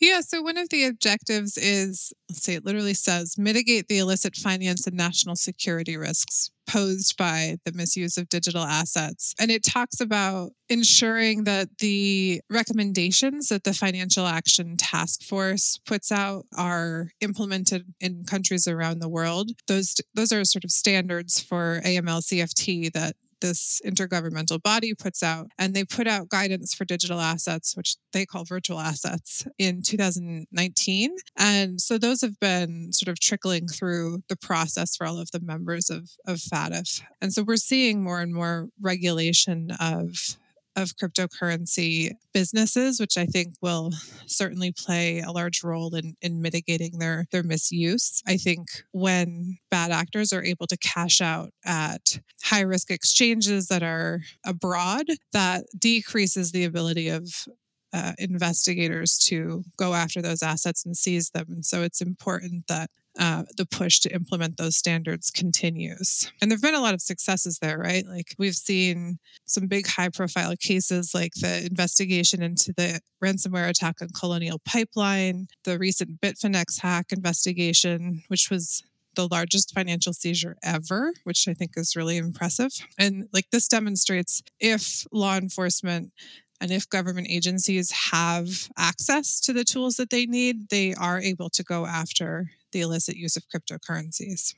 Yeah, 0.03 0.19
so 0.19 0.41
one 0.41 0.57
of 0.57 0.67
the 0.67 0.83
objectives 0.83 1.57
is, 1.57 2.11
let's 2.29 2.43
see, 2.43 2.55
it 2.55 2.65
literally 2.65 2.93
says 2.93 3.37
mitigate 3.37 3.87
the 3.87 3.99
illicit 3.99 4.35
finance 4.35 4.85
and 4.85 4.97
national 4.97 5.37
security 5.37 5.95
risks 5.95 6.51
posed 6.67 7.15
by 7.15 7.55
the 7.63 7.71
misuse 7.71 8.17
of 8.17 8.27
digital 8.27 8.63
assets. 8.63 9.33
And 9.39 9.49
it 9.49 9.63
talks 9.63 10.01
about 10.01 10.51
ensuring 10.67 11.45
that 11.45 11.69
the 11.79 12.41
recommendations 12.49 13.47
that 13.47 13.63
the 13.63 13.73
Financial 13.73 14.27
Action 14.27 14.75
Task 14.75 15.23
Force 15.23 15.79
puts 15.85 16.11
out 16.11 16.47
are 16.57 17.11
implemented 17.21 17.93
in 18.01 18.25
countries 18.25 18.67
around 18.67 18.99
the 18.99 19.09
world. 19.09 19.51
Those 19.69 19.95
those 20.13 20.33
are 20.33 20.43
sort 20.43 20.65
of 20.65 20.71
standards 20.71 21.39
for 21.39 21.79
AML 21.85 22.23
CFT 22.23 22.91
that 22.91 23.15
this 23.43 23.81
intergovernmental 23.85 24.63
body 24.63 24.95
puts 24.95 25.21
out. 25.21 25.47
And 25.59 25.75
they 25.75 25.83
put 25.83 26.07
out 26.07 26.29
guidance 26.29 26.73
for 26.73 26.85
digital 26.85 27.19
assets, 27.19 27.75
which 27.77 27.97
they 28.13 28.25
call 28.25 28.45
virtual 28.45 28.79
assets, 28.79 29.45
in 29.59 29.83
2019. 29.83 31.15
And 31.37 31.79
so 31.79 31.97
those 31.97 32.21
have 32.21 32.39
been 32.39 32.91
sort 32.93 33.09
of 33.09 33.19
trickling 33.19 33.67
through 33.67 34.23
the 34.29 34.37
process 34.37 34.95
for 34.95 35.05
all 35.05 35.19
of 35.19 35.29
the 35.31 35.41
members 35.41 35.89
of, 35.89 36.09
of 36.25 36.37
FATF. 36.37 37.01
And 37.21 37.33
so 37.33 37.43
we're 37.43 37.57
seeing 37.57 38.03
more 38.03 38.21
and 38.21 38.33
more 38.33 38.69
regulation 38.81 39.71
of 39.79 40.37
of 40.75 40.95
cryptocurrency 40.95 42.11
businesses, 42.33 42.99
which 42.99 43.17
I 43.17 43.25
think 43.25 43.53
will 43.61 43.91
certainly 44.25 44.71
play 44.71 45.19
a 45.19 45.31
large 45.31 45.63
role 45.63 45.93
in, 45.95 46.15
in 46.21 46.41
mitigating 46.41 46.99
their, 46.99 47.25
their 47.31 47.43
misuse. 47.43 48.21
I 48.27 48.37
think 48.37 48.67
when 48.91 49.57
bad 49.69 49.91
actors 49.91 50.33
are 50.33 50.43
able 50.43 50.67
to 50.67 50.77
cash 50.77 51.21
out 51.21 51.51
at 51.65 52.19
high 52.43 52.61
risk 52.61 52.89
exchanges 52.89 53.67
that 53.67 53.83
are 53.83 54.21
abroad, 54.45 55.05
that 55.31 55.65
decreases 55.77 56.51
the 56.51 56.63
ability 56.63 57.09
of 57.09 57.47
uh, 57.93 58.13
investigators 58.17 59.19
to 59.19 59.63
go 59.77 59.93
after 59.93 60.21
those 60.21 60.41
assets 60.41 60.83
and 60.85 60.97
seize 60.97 61.29
them. 61.29 61.45
And 61.49 61.65
so 61.65 61.83
it's 61.83 62.01
important 62.01 62.65
that 62.67 62.89
uh, 63.19 63.43
the 63.57 63.65
push 63.65 63.99
to 63.99 64.13
implement 64.13 64.57
those 64.57 64.75
standards 64.75 65.29
continues. 65.29 66.31
And 66.41 66.49
there 66.49 66.55
have 66.55 66.63
been 66.63 66.75
a 66.75 66.81
lot 66.81 66.93
of 66.93 67.01
successes 67.01 67.59
there, 67.59 67.77
right? 67.77 68.05
Like 68.07 68.35
we've 68.39 68.55
seen 68.55 69.19
some 69.45 69.67
big 69.67 69.87
high 69.87 70.09
profile 70.09 70.55
cases 70.59 71.13
like 71.13 71.33
the 71.35 71.65
investigation 71.65 72.41
into 72.41 72.73
the 72.73 73.01
ransomware 73.23 73.69
attack 73.69 74.01
on 74.01 74.09
Colonial 74.09 74.59
Pipeline, 74.65 75.47
the 75.63 75.77
recent 75.77 76.21
Bitfinex 76.21 76.81
hack 76.81 77.11
investigation, 77.11 78.23
which 78.29 78.49
was 78.49 78.83
the 79.15 79.27
largest 79.29 79.73
financial 79.73 80.13
seizure 80.13 80.57
ever, 80.63 81.13
which 81.23 81.47
I 81.47 81.53
think 81.53 81.73
is 81.77 81.95
really 81.95 82.17
impressive. 82.17 82.71
And 82.97 83.27
like 83.31 83.49
this 83.51 83.67
demonstrates 83.67 84.41
if 84.59 85.05
law 85.11 85.37
enforcement 85.37 86.11
and 86.59 86.71
if 86.71 86.89
government 86.89 87.27
agencies 87.29 87.91
have 88.11 88.69
access 88.77 89.39
to 89.41 89.53
the 89.53 89.63
tools 89.63 89.97
that 89.97 90.09
they 90.09 90.25
need, 90.25 90.69
they 90.69 90.93
are 90.93 91.19
able 91.19 91.49
to 91.51 91.63
go 91.63 91.85
after 91.85 92.49
the 92.73 92.81
illicit 92.81 93.15
use 93.15 93.37
of 93.37 93.43
cryptocurrencies. 93.47 94.53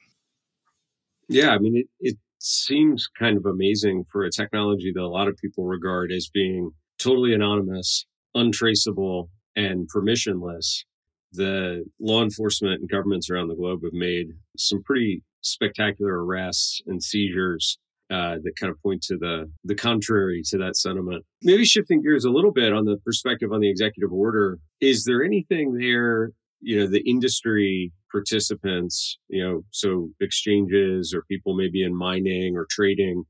Yeah, 1.29 1.51
I 1.51 1.59
mean, 1.59 1.77
it, 1.77 1.87
it 1.99 2.17
seems 2.39 3.07
kind 3.17 3.37
of 3.37 3.45
amazing 3.45 4.05
for 4.11 4.23
a 4.23 4.31
technology 4.31 4.91
that 4.93 5.01
a 5.01 5.07
lot 5.07 5.27
of 5.27 5.37
people 5.37 5.65
regard 5.65 6.11
as 6.11 6.29
being 6.31 6.71
totally 6.99 7.33
anonymous, 7.33 8.05
untraceable, 8.33 9.29
and 9.55 9.87
permissionless. 9.93 10.83
The 11.31 11.85
law 11.99 12.23
enforcement 12.23 12.81
and 12.81 12.89
governments 12.89 13.29
around 13.29 13.49
the 13.49 13.55
globe 13.55 13.81
have 13.83 13.93
made 13.93 14.27
some 14.57 14.83
pretty 14.83 15.23
spectacular 15.41 16.23
arrests 16.23 16.81
and 16.87 17.03
seizures 17.03 17.77
uh, 18.11 18.35
that 18.43 18.53
kind 18.59 18.71
of 18.71 18.79
point 18.81 19.01
to 19.01 19.17
the 19.17 19.51
the 19.63 19.73
contrary 19.73 20.43
to 20.45 20.57
that 20.59 20.75
sentiment. 20.75 21.25
Maybe 21.41 21.65
shifting 21.65 22.01
gears 22.01 22.23
a 22.23 22.29
little 22.29 22.51
bit 22.51 22.71
on 22.71 22.85
the 22.85 22.97
perspective 23.03 23.51
on 23.51 23.61
the 23.61 23.69
executive 23.69 24.13
order, 24.13 24.59
is 24.79 25.05
there 25.05 25.23
anything 25.23 25.73
there? 25.73 26.31
You 26.65 26.79
know, 26.79 26.87
the 26.87 27.07
industry 27.07 27.91
participants, 28.11 29.19
you 29.27 29.43
know, 29.43 29.61
so 29.69 30.09
exchanges 30.19 31.13
or 31.13 31.21
people 31.29 31.55
maybe 31.55 31.83
in 31.83 31.95
mining 31.95 32.55
or 32.55 32.65
trading 32.69 33.25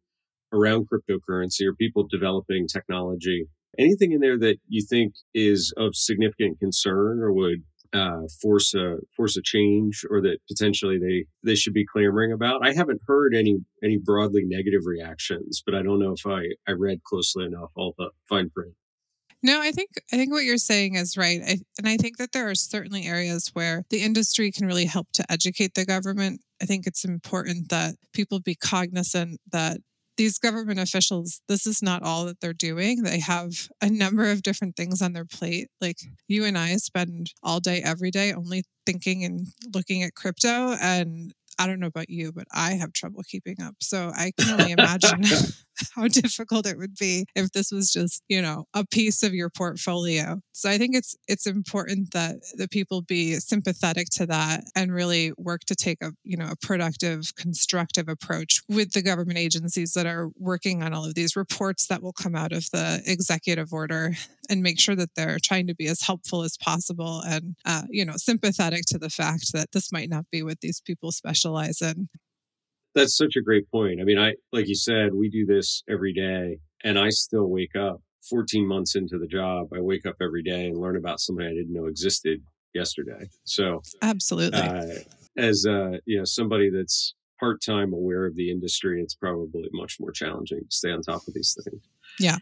around 0.53 0.87
cryptocurrency 0.87 1.65
or 1.65 1.73
people 1.73 2.07
developing 2.09 2.65
technology. 2.67 3.47
Anything 3.77 4.13
in 4.13 4.21
there 4.21 4.39
that 4.39 4.57
you 4.69 4.85
think 4.87 5.15
is 5.33 5.73
of 5.75 5.95
significant 5.95 6.59
concern 6.59 7.19
or 7.21 7.33
would 7.33 7.63
uh, 7.93 8.21
force 8.41 8.73
a 8.73 8.97
force 9.15 9.37
a 9.37 9.41
change 9.41 10.05
or 10.09 10.21
that 10.21 10.37
potentially 10.49 10.97
they 10.99 11.25
they 11.43 11.55
should 11.55 11.73
be 11.73 11.85
clamoring 11.85 12.31
about. 12.31 12.65
I 12.65 12.73
haven't 12.73 13.01
heard 13.07 13.35
any 13.35 13.57
any 13.83 13.97
broadly 13.97 14.43
negative 14.45 14.81
reactions, 14.85 15.61
but 15.65 15.75
I 15.75 15.81
don't 15.81 15.99
know 15.99 16.13
if 16.13 16.25
I 16.25 16.55
I 16.67 16.73
read 16.73 17.03
closely 17.03 17.45
enough 17.45 17.71
all 17.75 17.93
the 17.97 18.09
fine 18.27 18.49
print. 18.49 18.73
No, 19.45 19.61
I 19.61 19.69
think 19.69 19.91
I 20.11 20.15
think 20.15 20.31
what 20.31 20.43
you're 20.43 20.57
saying 20.57 20.95
is 20.95 21.17
right, 21.17 21.39
I, 21.45 21.57
and 21.77 21.87
I 21.87 21.97
think 21.97 22.17
that 22.17 22.31
there 22.31 22.49
are 22.49 22.55
certainly 22.55 23.05
areas 23.05 23.51
where 23.53 23.83
the 23.91 24.01
industry 24.01 24.51
can 24.51 24.65
really 24.65 24.85
help 24.85 25.11
to 25.13 25.31
educate 25.31 25.75
the 25.75 25.85
government. 25.85 26.41
I 26.59 26.65
think 26.65 26.87
it's 26.87 27.05
important 27.05 27.69
that 27.69 27.93
people 28.11 28.39
be 28.39 28.55
cognizant 28.55 29.39
that 29.51 29.81
these 30.17 30.39
government 30.39 30.79
officials, 30.79 31.41
this 31.47 31.67
is 31.67 31.83
not 31.83 32.01
all 32.01 32.25
that 32.25 32.41
they're 32.41 32.53
doing. 32.53 33.03
They 33.03 33.19
have 33.19 33.51
a 33.83 33.89
number 33.89 34.31
of 34.31 34.41
different 34.41 34.75
things 34.75 34.99
on 34.99 35.13
their 35.13 35.25
plate. 35.25 35.67
Like 35.79 35.97
you 36.27 36.43
and 36.43 36.57
I 36.57 36.77
spend 36.77 37.31
all 37.43 37.59
day, 37.59 37.83
every 37.83 38.09
day 38.09 38.33
only 38.33 38.63
thinking 38.87 39.23
and 39.23 39.45
looking 39.75 40.01
at 40.01 40.15
crypto. 40.15 40.75
And 40.81 41.35
I 41.59 41.67
don't 41.67 41.79
know 41.79 41.87
about 41.87 42.09
you, 42.09 42.31
but 42.31 42.47
I 42.51 42.73
have 42.73 42.93
trouble 42.93 43.21
keeping 43.27 43.61
up. 43.61 43.75
So 43.81 44.11
I 44.15 44.31
can 44.37 44.59
only 44.59 44.71
imagine 44.79 45.23
how 45.95 46.07
difficult 46.07 46.65
it 46.65 46.77
would 46.77 46.95
be 46.95 47.25
if 47.35 47.51
this 47.51 47.71
was 47.71 47.91
just, 47.91 48.23
you 48.27 48.41
know, 48.41 48.65
a 48.73 48.85
piece 48.85 49.23
of 49.23 49.33
your 49.33 49.49
portfolio. 49.49 50.39
So 50.53 50.69
I 50.69 50.77
think 50.77 50.95
it's 50.95 51.15
it's 51.27 51.45
important 51.45 52.11
that 52.11 52.37
the 52.55 52.67
people 52.67 53.01
be 53.01 53.35
sympathetic 53.35 54.07
to 54.11 54.25
that 54.27 54.63
and 54.75 54.93
really 54.93 55.33
work 55.37 55.61
to 55.65 55.75
take 55.75 56.01
a, 56.01 56.11
you 56.23 56.37
know, 56.37 56.49
a 56.51 56.65
productive, 56.65 57.33
constructive 57.35 58.07
approach 58.07 58.61
with 58.69 58.91
the 58.91 59.01
government 59.01 59.37
agencies 59.37 59.93
that 59.93 60.05
are 60.05 60.29
working 60.37 60.83
on 60.83 60.93
all 60.93 61.05
of 61.05 61.15
these 61.15 61.35
reports 61.35 61.87
that 61.87 62.01
will 62.01 62.13
come 62.13 62.35
out 62.35 62.51
of 62.51 62.69
the 62.71 63.01
executive 63.05 63.73
order 63.73 64.13
and 64.49 64.61
make 64.61 64.79
sure 64.79 64.95
that 64.95 65.15
they're 65.15 65.37
trying 65.41 65.67
to 65.67 65.75
be 65.75 65.87
as 65.87 66.01
helpful 66.01 66.43
as 66.43 66.57
possible 66.57 67.21
and 67.27 67.55
uh, 67.65 67.83
you 67.89 68.05
know 68.05 68.13
sympathetic 68.15 68.83
to 68.87 68.97
the 68.97 69.09
fact 69.09 69.51
that 69.53 69.71
this 69.71 69.91
might 69.91 70.09
not 70.09 70.25
be 70.31 70.43
what 70.43 70.61
these 70.61 70.81
people 70.81 71.11
specialize 71.11 71.81
in 71.81 72.07
that's 72.95 73.15
such 73.15 73.35
a 73.35 73.41
great 73.41 73.69
point. 73.69 73.99
I 73.99 74.03
mean, 74.03 74.17
I 74.17 74.33
like 74.51 74.67
you 74.67 74.75
said, 74.75 75.13
we 75.13 75.29
do 75.29 75.45
this 75.45 75.83
every 75.89 76.13
day, 76.13 76.59
and 76.83 76.97
I 76.97 77.09
still 77.09 77.47
wake 77.47 77.75
up 77.75 78.01
14 78.29 78.67
months 78.67 78.95
into 78.95 79.19
the 79.19 79.27
job. 79.27 79.67
I 79.73 79.81
wake 79.81 80.05
up 80.05 80.15
every 80.21 80.41
day 80.41 80.67
and 80.67 80.77
learn 80.77 80.95
about 80.95 81.19
somebody 81.19 81.49
I 81.49 81.53
didn't 81.53 81.73
know 81.73 81.85
existed 81.85 82.41
yesterday. 82.73 83.27
So, 83.43 83.81
absolutely, 84.01 84.59
uh, 84.59 84.95
as 85.37 85.65
uh, 85.67 85.97
you 86.05 86.17
know, 86.17 86.25
somebody 86.25 86.69
that's 86.69 87.13
part 87.39 87.61
time 87.61 87.93
aware 87.93 88.25
of 88.25 88.35
the 88.35 88.49
industry, 88.49 89.01
it's 89.01 89.15
probably 89.15 89.67
much 89.73 89.97
more 89.99 90.11
challenging 90.11 90.61
to 90.61 90.75
stay 90.75 90.91
on 90.91 91.01
top 91.01 91.27
of 91.27 91.33
these 91.33 91.55
things. 91.63 91.81
Yeah. 92.19 92.37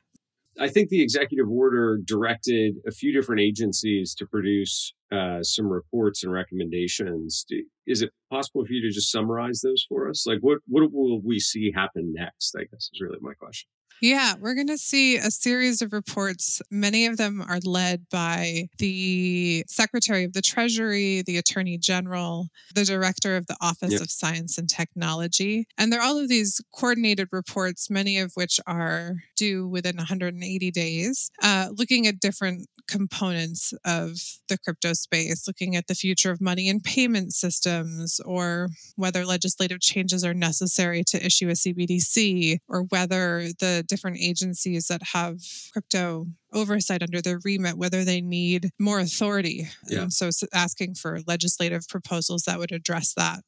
I 0.60 0.68
think 0.68 0.90
the 0.90 1.02
executive 1.02 1.50
order 1.50 2.00
directed 2.04 2.76
a 2.88 2.92
few 2.92 3.12
different 3.12 3.42
agencies 3.42 4.14
to 4.16 4.26
produce 4.26 4.94
uh, 5.12 5.42
some 5.42 5.68
reports 5.68 6.24
and 6.24 6.32
recommendations. 6.32 7.46
Do, 7.48 7.64
is 7.88 8.02
it 8.02 8.12
possible 8.30 8.64
for 8.66 8.72
you 8.72 8.82
to 8.82 8.94
just 8.94 9.12
summarize 9.12 9.62
those 9.62 9.86
for 9.88 10.10
us? 10.10 10.26
Like, 10.28 10.40
what 10.42 10.60
what 10.68 10.92
will 10.92 11.22
we 11.22 11.40
see 11.40 11.72
happen 11.76 12.14
next? 12.16 12.56
I 12.58 12.66
guess 12.72 12.90
is 12.94 13.02
really 13.02 13.20
my 13.22 13.34
question. 13.34 13.70
Yeah, 14.04 14.34
we're 14.38 14.54
going 14.54 14.68
to 14.68 14.78
see 14.78 15.16
a 15.16 15.32
series 15.32 15.82
of 15.82 15.94
reports. 15.94 16.62
Many 16.70 17.06
of 17.06 17.16
them 17.16 17.42
are 17.42 17.60
led 17.64 18.10
by 18.12 18.68
the 18.78 19.64
Secretary 19.70 20.26
of 20.26 20.34
the 20.34 20.42
Treasury, 20.42 21.22
the 21.22 21.38
Attorney 21.38 21.78
General, 21.78 22.50
the 22.76 22.84
Director 22.84 23.38
of 23.38 23.48
the 23.48 23.56
Office 23.62 23.94
yep. 23.94 24.02
of 24.02 24.12
Science 24.12 24.58
and 24.58 24.70
Technology. 24.70 25.70
And 25.78 25.90
they're 25.90 26.02
all 26.02 26.20
of 26.20 26.28
these 26.28 26.60
coordinated 26.76 27.30
reports, 27.32 27.90
many 27.90 28.18
of 28.18 28.34
which 28.34 28.60
are 28.68 29.14
due 29.38 29.70
within 29.70 29.96
180 29.96 30.72
days, 30.72 31.32
uh, 31.42 31.70
looking 31.72 32.06
at 32.06 32.20
different 32.20 32.68
components 32.88 33.74
of 33.86 34.18
the 34.50 34.58
crypto 34.58 34.92
space, 34.92 35.48
looking 35.48 35.78
at 35.78 35.88
the 35.88 35.96
future 35.96 36.32
of 36.32 36.42
money 36.42 36.68
and 36.68 36.84
payment 36.84 37.34
systems, 37.34 38.20
or 38.26 38.68
whether 38.98 39.26
legislative 39.26 39.80
changes 39.80 40.26
are 40.26 40.34
necessary 40.34 41.04
to 41.06 41.26
issue 41.26 41.48
a 41.48 41.54
CBDC, 41.54 42.58
or 42.68 42.82
whether 42.90 43.48
the 43.60 43.86
the 43.93 43.93
different 43.94 44.18
agencies 44.20 44.88
that 44.88 45.02
have 45.14 45.38
crypto 45.72 46.26
oversight 46.52 47.04
under 47.04 47.22
their 47.22 47.40
remit, 47.44 47.78
whether 47.78 48.04
they 48.04 48.22
need 48.22 48.72
more 48.80 49.00
authority. 49.00 49.68
Yeah. 49.88 50.04
And 50.04 50.14
so 50.14 50.30
asking 50.52 50.96
for 50.96 51.20
legislative 51.28 51.84
proposals 51.88 52.44
that 52.44 52.58
would 52.58 52.72
address 52.72 53.14
that 53.16 53.42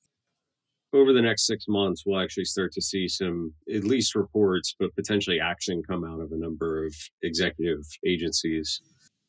over 0.93 1.13
the 1.13 1.21
next 1.21 1.45
six 1.45 1.65
months, 1.67 2.03
we'll 2.05 2.19
actually 2.19 2.45
start 2.45 2.71
to 2.73 2.81
see 2.81 3.07
some, 3.07 3.53
at 3.73 3.83
least 3.83 4.15
reports, 4.15 4.75
but 4.79 4.95
potentially 4.95 5.39
action 5.39 5.81
come 5.87 6.03
out 6.05 6.21
of 6.21 6.31
a 6.31 6.37
number 6.37 6.85
of 6.85 6.95
executive 7.21 7.83
agencies. 8.05 8.81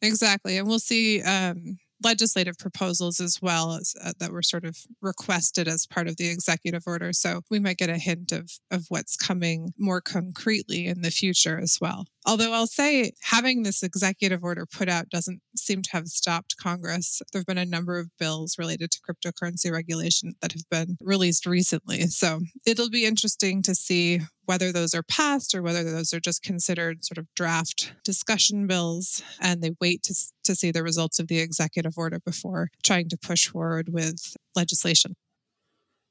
Exactly. 0.02 0.58
And 0.58 0.68
we'll 0.68 0.78
see 0.78 1.22
um, 1.22 1.78
legislative 2.02 2.58
proposals 2.58 3.20
as 3.20 3.40
well 3.40 3.74
as 3.74 3.94
uh, 4.02 4.12
that 4.18 4.32
were 4.32 4.42
sort 4.42 4.64
of 4.64 4.78
requested 5.00 5.68
as 5.68 5.86
part 5.86 6.08
of 6.08 6.16
the 6.16 6.28
executive 6.28 6.84
order. 6.86 7.12
So 7.12 7.42
we 7.50 7.58
might 7.58 7.78
get 7.78 7.90
a 7.90 7.98
hint 7.98 8.32
of 8.32 8.52
of 8.70 8.86
what's 8.88 9.16
coming 9.16 9.72
more 9.78 10.00
concretely 10.00 10.86
in 10.86 11.02
the 11.02 11.10
future 11.10 11.58
as 11.58 11.78
well. 11.80 12.06
Although 12.26 12.52
I'll 12.52 12.66
say 12.66 13.12
having 13.22 13.62
this 13.62 13.84
executive 13.84 14.42
order 14.42 14.66
put 14.66 14.88
out 14.88 15.08
doesn't 15.08 15.40
seem 15.56 15.82
to 15.82 15.90
have 15.92 16.08
stopped 16.08 16.56
Congress. 16.60 17.22
There 17.32 17.38
have 17.40 17.46
been 17.46 17.56
a 17.56 17.64
number 17.64 17.98
of 17.98 18.10
bills 18.18 18.56
related 18.58 18.90
to 18.90 19.00
cryptocurrency 19.00 19.70
regulation 19.70 20.34
that 20.42 20.52
have 20.52 20.68
been 20.68 20.96
released 21.00 21.46
recently. 21.46 22.02
So 22.08 22.40
it'll 22.66 22.90
be 22.90 23.06
interesting 23.06 23.62
to 23.62 23.74
see 23.74 24.22
whether 24.44 24.72
those 24.72 24.94
are 24.94 25.02
passed 25.02 25.54
or 25.54 25.62
whether 25.62 25.84
those 25.84 26.12
are 26.12 26.20
just 26.20 26.42
considered 26.42 27.04
sort 27.04 27.18
of 27.18 27.26
draft 27.34 27.92
discussion 28.04 28.66
bills 28.66 29.22
and 29.40 29.62
they 29.62 29.72
wait 29.80 30.02
to, 30.04 30.14
to 30.44 30.54
see 30.54 30.70
the 30.70 30.82
results 30.82 31.18
of 31.18 31.28
the 31.28 31.38
executive 31.38 31.96
order 31.96 32.18
before 32.18 32.70
trying 32.82 33.08
to 33.08 33.18
push 33.18 33.46
forward 33.46 33.88
with 33.92 34.36
legislation. 34.56 35.14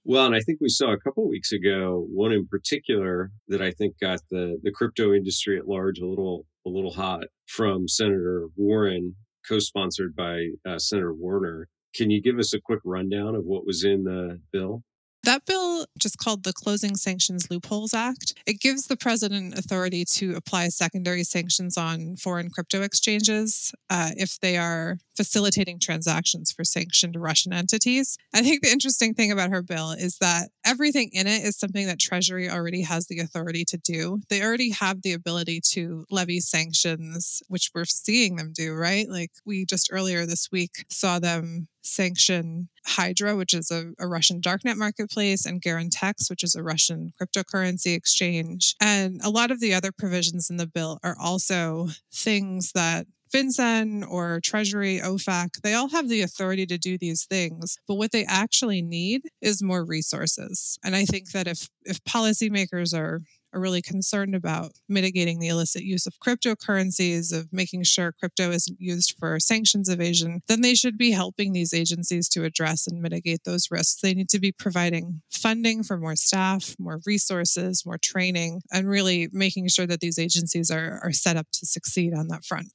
Well, 0.06 0.28
and 0.28 0.36
I 0.36 0.40
think 0.40 0.60
we 0.62 0.70
saw 0.70 0.94
a 0.94 1.00
couple 1.00 1.28
weeks 1.28 1.52
ago 1.52 2.06
one 2.12 2.32
in 2.32 2.48
particular 2.48 3.32
that 3.48 3.62
I 3.62 3.72
think 3.72 3.96
got 4.00 4.20
the 4.30 4.60
the 4.62 4.72
crypto 4.72 5.14
industry 5.14 5.58
at 5.58 5.68
large 5.68 6.00
a 6.00 6.06
little 6.06 6.46
a 6.66 6.70
little 6.70 6.94
hot 6.94 7.26
from 7.48 7.88
Senator 7.88 8.48
Warren, 8.56 9.16
co-sponsored 9.48 10.16
by 10.16 10.50
uh, 10.68 10.78
Senator 10.80 11.14
Warner. 11.14 11.68
Can 11.96 12.12
you 12.12 12.22
give 12.22 12.38
us 12.40 12.54
a 12.54 12.62
quick 12.62 12.82
rundown 12.86 13.36
of 13.36 13.46
what 13.46 13.66
was 13.66 13.84
in 13.84 14.04
the 14.04 14.40
bill? 14.52 14.84
That 15.26 15.44
bill, 15.48 15.88
just 15.98 16.20
called 16.20 16.44
the 16.44 16.54
Closing 16.54 16.96
Sanctions 16.96 17.50
Loopholes 17.50 17.96
Act, 17.96 18.36
it 18.46 18.60
gives 18.60 18.86
the 18.86 18.96
president 18.96 19.58
authority 19.58 20.06
to 20.06 20.36
apply 20.36 20.68
secondary 20.68 21.24
sanctions 21.24 21.78
on 21.78 22.16
foreign 22.16 22.52
crypto 22.52 22.84
exchanges 22.84 23.74
uh, 23.90 24.12
if 24.16 24.40
they 24.40 24.56
are 24.56 25.00
facilitating 25.18 25.80
transactions 25.80 26.52
for 26.52 26.64
sanctioned 26.64 27.16
Russian 27.16 27.54
entities. 27.54 28.20
I 28.36 28.44
think 28.44 28.62
the 28.62 28.72
interesting 28.72 29.16
thing 29.16 29.32
about 29.32 29.50
her 29.50 29.64
bill 29.64 29.94
is 29.94 30.20
that 30.20 30.50
everything 30.64 31.10
in 31.12 31.26
it 31.26 31.44
is 31.44 31.58
something 31.58 31.88
that 31.88 32.00
Treasury 32.00 32.48
already 32.48 32.84
has 32.84 33.08
the 33.08 33.20
authority 33.20 33.66
to 33.66 33.78
do. 33.78 34.22
They 34.30 34.44
already 34.44 34.70
have 34.72 35.02
the 35.02 35.14
ability 35.14 35.62
to 35.72 36.06
levy 36.12 36.40
sanctions, 36.40 37.42
which 37.48 37.72
we're 37.74 37.86
seeing 37.86 38.36
them 38.36 38.54
do, 38.54 38.76
right? 38.76 39.10
Like 39.10 39.32
we 39.44 39.66
just 39.66 39.90
earlier 39.92 40.28
this 40.28 40.52
week 40.52 40.86
saw 40.88 41.18
them 41.18 41.68
sanction 41.86 42.70
Hydra, 42.86 43.36
which 43.36 43.54
is 43.54 43.72
a, 43.72 43.92
a, 44.00 44.08
Russian 44.08 44.42
darknet 44.42 44.78
marketplace, 44.78 45.46
and 45.46 45.62
Garantex, 45.62 46.30
which 46.30 46.44
is 46.44 46.56
a 46.56 46.64
Russian 46.64 47.14
cryptocurrency 47.20 47.96
exchange. 47.96 48.76
And 48.80 49.22
a 49.24 49.30
lot 49.30 49.52
of 49.52 49.60
the 49.60 49.74
other 49.74 49.92
provisions 49.92 50.50
in 50.50 50.58
the 50.58 50.68
bill 50.68 51.00
are 51.04 51.16
also 51.20 51.90
things 52.14 52.72
that 52.74 53.08
FinCEN 53.34 54.08
or 54.08 54.40
Treasury, 54.42 55.00
OFAC, 55.00 55.62
they 55.62 55.74
all 55.74 55.90
have 55.90 56.08
the 56.08 56.22
authority 56.22 56.66
to 56.68 56.78
do 56.78 56.98
these 56.98 57.26
things, 57.26 57.78
but 57.88 57.96
what 57.96 58.12
they 58.12 58.24
actually 58.26 58.82
need 58.82 59.24
is 59.42 59.64
more 59.64 59.84
resources. 59.84 60.78
And 60.84 60.96
I 60.96 61.06
think 61.06 61.32
that 61.32 61.48
if 61.48 61.68
if 61.84 62.04
policymakers 62.06 62.98
are 62.98 63.22
are 63.56 63.60
really 63.62 63.82
concerned 63.82 64.36
about 64.36 64.74
mitigating 64.90 65.40
the 65.40 65.48
illicit 65.48 65.84
use 65.84 66.06
of 66.06 66.20
cryptocurrencies, 66.20 67.34
of 67.34 67.52
making 67.54 67.84
sure 67.84 68.12
crypto 68.12 68.52
isn't 68.52 68.80
used 68.80 69.16
for 69.18 69.40
sanctions 69.40 69.90
evasion, 69.90 70.42
then 70.48 70.62
they 70.62 70.76
should 70.76 70.98
be 70.98 71.12
helping 71.12 71.54
these 71.54 71.74
agencies 71.74 72.28
to 72.30 72.44
address 72.44 72.86
and 72.86 73.02
mitigate 73.02 73.44
those 73.46 73.72
risks. 73.72 74.02
They 74.02 74.14
need 74.14 74.30
to 74.30 74.40
be 74.40 74.52
providing 74.52 75.22
funding 75.32 75.84
for 75.84 75.98
more 75.98 76.16
staff, 76.16 76.76
more 76.78 77.00
resources, 77.06 77.84
more 77.86 77.98
training, 77.98 78.62
and 78.72 78.90
really 78.90 79.30
making 79.32 79.70
sure 79.70 79.88
that 79.88 80.02
these 80.02 80.20
agencies 80.20 80.70
are, 80.70 81.00
are 81.02 81.14
set 81.14 81.38
up 81.38 81.48
to 81.54 81.66
succeed 81.66 82.14
on 82.14 82.28
that 82.28 82.44
front. 82.44 82.68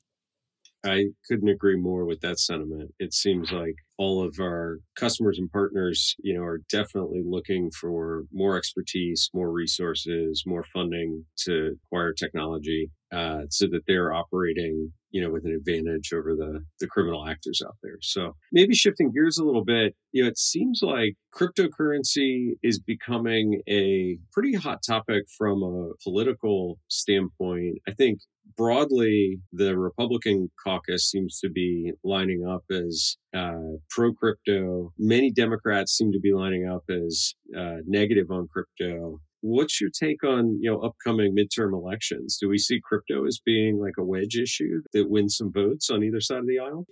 I 0.84 1.08
couldn't 1.28 1.48
agree 1.48 1.76
more 1.76 2.06
with 2.06 2.20
that 2.20 2.38
sentiment. 2.38 2.94
It 2.98 3.12
seems 3.12 3.52
like 3.52 3.74
all 4.00 4.24
of 4.26 4.36
our 4.40 4.78
customers 4.96 5.38
and 5.38 5.52
partners, 5.52 6.16
you 6.20 6.34
know, 6.34 6.42
are 6.42 6.60
definitely 6.70 7.22
looking 7.24 7.70
for 7.70 8.24
more 8.32 8.56
expertise, 8.56 9.30
more 9.34 9.52
resources, 9.52 10.44
more 10.46 10.64
funding 10.64 11.26
to 11.44 11.76
acquire 11.86 12.12
technology, 12.14 12.90
uh, 13.12 13.42
so 13.48 13.66
that 13.66 13.82
they're 13.86 14.12
operating, 14.12 14.92
you 15.10 15.20
know, 15.22 15.30
with 15.30 15.44
an 15.44 15.52
advantage 15.52 16.12
over 16.12 16.34
the 16.34 16.64
the 16.78 16.86
criminal 16.86 17.26
actors 17.26 17.62
out 17.66 17.76
there. 17.82 17.98
So 18.00 18.36
maybe 18.52 18.74
shifting 18.74 19.10
gears 19.12 19.38
a 19.38 19.44
little 19.44 19.64
bit, 19.64 19.94
you 20.12 20.22
know, 20.22 20.28
it 20.28 20.38
seems 20.38 20.80
like 20.82 21.14
cryptocurrency 21.34 22.52
is 22.62 22.78
becoming 22.78 23.62
a 23.68 24.18
pretty 24.32 24.54
hot 24.54 24.80
topic 24.86 25.24
from 25.36 25.62
a 25.62 25.90
political 26.02 26.78
standpoint. 26.88 27.78
I 27.88 27.92
think 27.92 28.20
broadly, 28.56 29.40
the 29.52 29.76
Republican 29.76 30.50
caucus 30.62 31.10
seems 31.10 31.38
to 31.40 31.50
be 31.50 31.92
lining 32.04 32.46
up 32.46 32.64
as 32.70 33.16
uh, 33.34 33.78
pro 33.88 34.12
crypto. 34.12 34.92
Many 34.98 35.30
Democrats 35.30 35.96
seem 35.96 36.12
to 36.12 36.20
be 36.20 36.32
lining 36.32 36.68
up 36.68 36.84
as 36.90 37.34
uh, 37.56 37.78
negative 37.86 38.30
on 38.30 38.48
crypto. 38.48 39.20
What's 39.42 39.80
your 39.80 39.90
take 39.90 40.22
on 40.22 40.58
you 40.60 40.70
know 40.70 40.80
upcoming 40.80 41.34
midterm 41.34 41.72
elections? 41.72 42.38
Do 42.40 42.48
we 42.48 42.58
see 42.58 42.80
crypto 42.82 43.26
as 43.26 43.40
being 43.44 43.78
like 43.78 43.94
a 43.98 44.04
wedge 44.04 44.36
issue 44.36 44.82
that 44.92 45.10
wins 45.10 45.36
some 45.36 45.52
votes 45.52 45.90
on 45.90 46.02
either 46.02 46.20
side 46.20 46.38
of 46.38 46.46
the 46.46 46.58
aisle? 46.58 46.86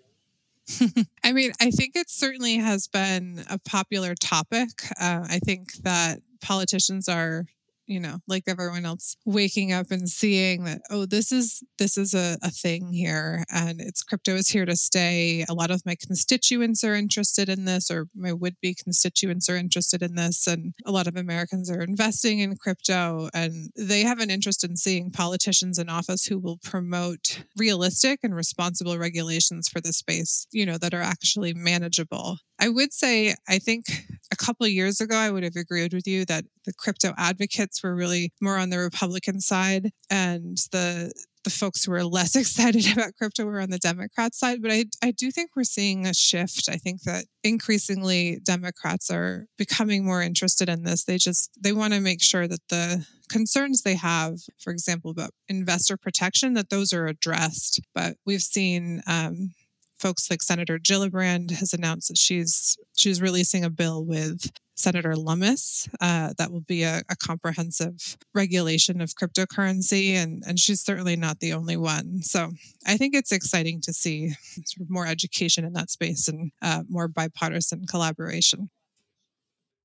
I 1.25 1.33
mean, 1.33 1.53
I 1.61 1.71
think 1.71 1.97
it 1.97 2.11
certainly 2.11 2.57
has 2.57 2.89
been 2.89 3.45
a 3.49 3.59
popular 3.59 4.15
topic. 4.15 4.69
Uh, 5.01 5.25
I 5.29 5.39
think 5.39 5.73
that 5.83 6.21
politicians 6.41 7.09
are 7.09 7.47
you 7.89 7.99
know 7.99 8.19
like 8.29 8.45
everyone 8.47 8.85
else 8.85 9.17
waking 9.25 9.73
up 9.73 9.91
and 9.91 10.09
seeing 10.09 10.65
that 10.65 10.83
oh 10.91 11.07
this 11.07 11.33
is 11.33 11.63
this 11.79 11.97
is 11.97 12.15
a, 12.15 12.37
a 12.43 12.51
thing 12.51 12.93
here 12.93 13.45
and 13.53 13.81
it's 13.81 14.03
crypto 14.03 14.35
is 14.35 14.49
here 14.49 14.67
to 14.67 14.77
stay. 14.77 15.45
A 15.49 15.55
lot 15.55 15.71
of 15.71 15.85
my 15.87 15.97
constituents 16.01 16.85
are 16.85 16.95
interested 16.95 17.49
in 17.49 17.65
this 17.65 17.91
or 17.91 18.07
my 18.15 18.33
would-be 18.33 18.75
constituents 18.75 19.49
are 19.49 19.57
interested 19.57 20.03
in 20.03 20.15
this 20.15 20.47
and 20.47 20.75
a 20.85 20.93
lot 20.93 21.07
of 21.07 21.17
americans 21.17 21.71
are 21.71 21.83
investing 21.83 22.41
in 22.41 22.57
crypto 22.57 23.29
and 23.33 23.71
they 23.77 24.03
have 24.03 24.21
an 24.21 24.31
interest 24.31 24.65
in 24.65 24.77
seeing 24.77 25.11
politicians 25.11 25.79
in 25.79 25.89
office 25.89 26.27
who 26.27 26.39
will 26.39 26.59
promote 26.59 27.45
realistic 27.57 28.21
and 28.23 28.35
responsible 28.35 28.99
regulations 28.99 29.69
for 29.69 29.81
the 29.81 29.93
space 29.93 30.47
you 30.53 30.67
know 30.67 30.79
that 30.79 30.95
are 30.95 31.03
actually 31.03 31.55
manageable 31.55 32.39
I 32.61 32.69
would 32.69 32.93
say, 32.93 33.35
I 33.49 33.59
think 33.59 33.85
a 34.33 34.37
couple 34.37 34.67
of 34.67 34.73
years 34.73 35.01
ago, 35.01 35.17
I 35.17 35.31
would 35.31 35.45
have 35.45 35.57
agreed 35.57 35.95
with 35.95 36.07
you 36.07 36.25
that 36.27 36.45
the 36.65 36.73
crypto 36.73 37.15
advocates 37.17 37.83
were 37.83 37.95
really 37.95 38.33
more 38.41 38.59
on 38.59 38.71
the 38.71 38.79
Republican 38.79 39.41
side 39.41 39.91
and 40.11 40.59
the 40.73 41.13
the 41.45 41.51
folks 41.51 41.85
who 41.85 41.93
were 41.93 42.05
less 42.05 42.37
excited 42.43 42.91
about 42.93 43.15
crypto 43.17 43.45
were 43.45 43.61
on 43.61 43.71
the 43.71 43.79
Democrat 43.79 44.35
side. 44.35 44.61
But 44.61 44.73
I, 44.73 44.85
I 45.03 45.11
do 45.13 45.31
think 45.31 45.51
we're 45.55 45.65
seeing 45.65 46.07
a 46.07 46.13
shift. 46.13 46.69
I 46.69 46.77
think 46.77 47.03
that 47.03 47.25
increasingly 47.43 48.41
Democrats 48.45 49.11
are 49.11 49.47
becoming 49.57 50.05
more 50.05 50.23
interested 50.23 50.69
in 50.69 50.85
this. 50.85 51.05
They 51.05 51.17
just 51.17 51.51
they 51.61 51.73
want 51.73 51.95
to 51.95 52.01
make 52.01 52.23
sure 52.23 52.47
that 52.49 52.69
the 52.69 53.07
concerns 53.29 53.83
they 53.83 53.95
have, 53.95 54.39
for 54.59 54.73
example, 54.73 55.11
about 55.11 55.31
investor 55.49 55.97
protection, 55.97 56.55
that 56.55 56.71
those 56.71 56.93
are 56.93 57.07
addressed. 57.07 57.81
But 57.95 58.17
we've 58.27 58.43
seen 58.43 59.03
um, 59.07 59.55
folks 59.99 60.31
like 60.31 60.43
Senator 60.43 60.79
Gillibrand 60.79 61.51
has 61.53 61.73
announced 61.73 62.09
that 62.09 62.19
she's 62.19 62.77
she's 62.97 63.21
releasing 63.21 63.65
a 63.65 63.71
bill 63.71 64.05
with 64.05 64.51
Senator 64.79 65.17
Lummis 65.17 65.89
uh, 66.01 66.33
that 66.39 66.53
will 66.53 66.61
be 66.61 66.85
a, 66.85 67.03
a, 67.09 67.17
comprehensive 67.17 68.17
regulation 68.33 69.01
of 69.01 69.11
cryptocurrency, 69.11 70.13
and 70.13 70.45
and 70.47 70.59
she's 70.59 70.81
certainly 70.81 71.17
not 71.17 71.41
the 71.41 71.53
only 71.53 71.77
one. 71.77 72.23
So 72.23 72.53
I 72.87 72.97
think 72.97 73.15
it's 73.15 73.33
exciting 73.33 73.81
to 73.83 73.93
see 73.93 74.31
sort 74.65 74.83
of 74.83 74.91
more 74.91 75.07
education 75.07 75.65
in 75.65 75.73
that 75.73 75.91
space 75.91 76.29
and 76.29 76.53
uh, 76.63 76.85
more 76.89 77.09
bipartisan 77.09 77.87
collaboration. 77.87 78.71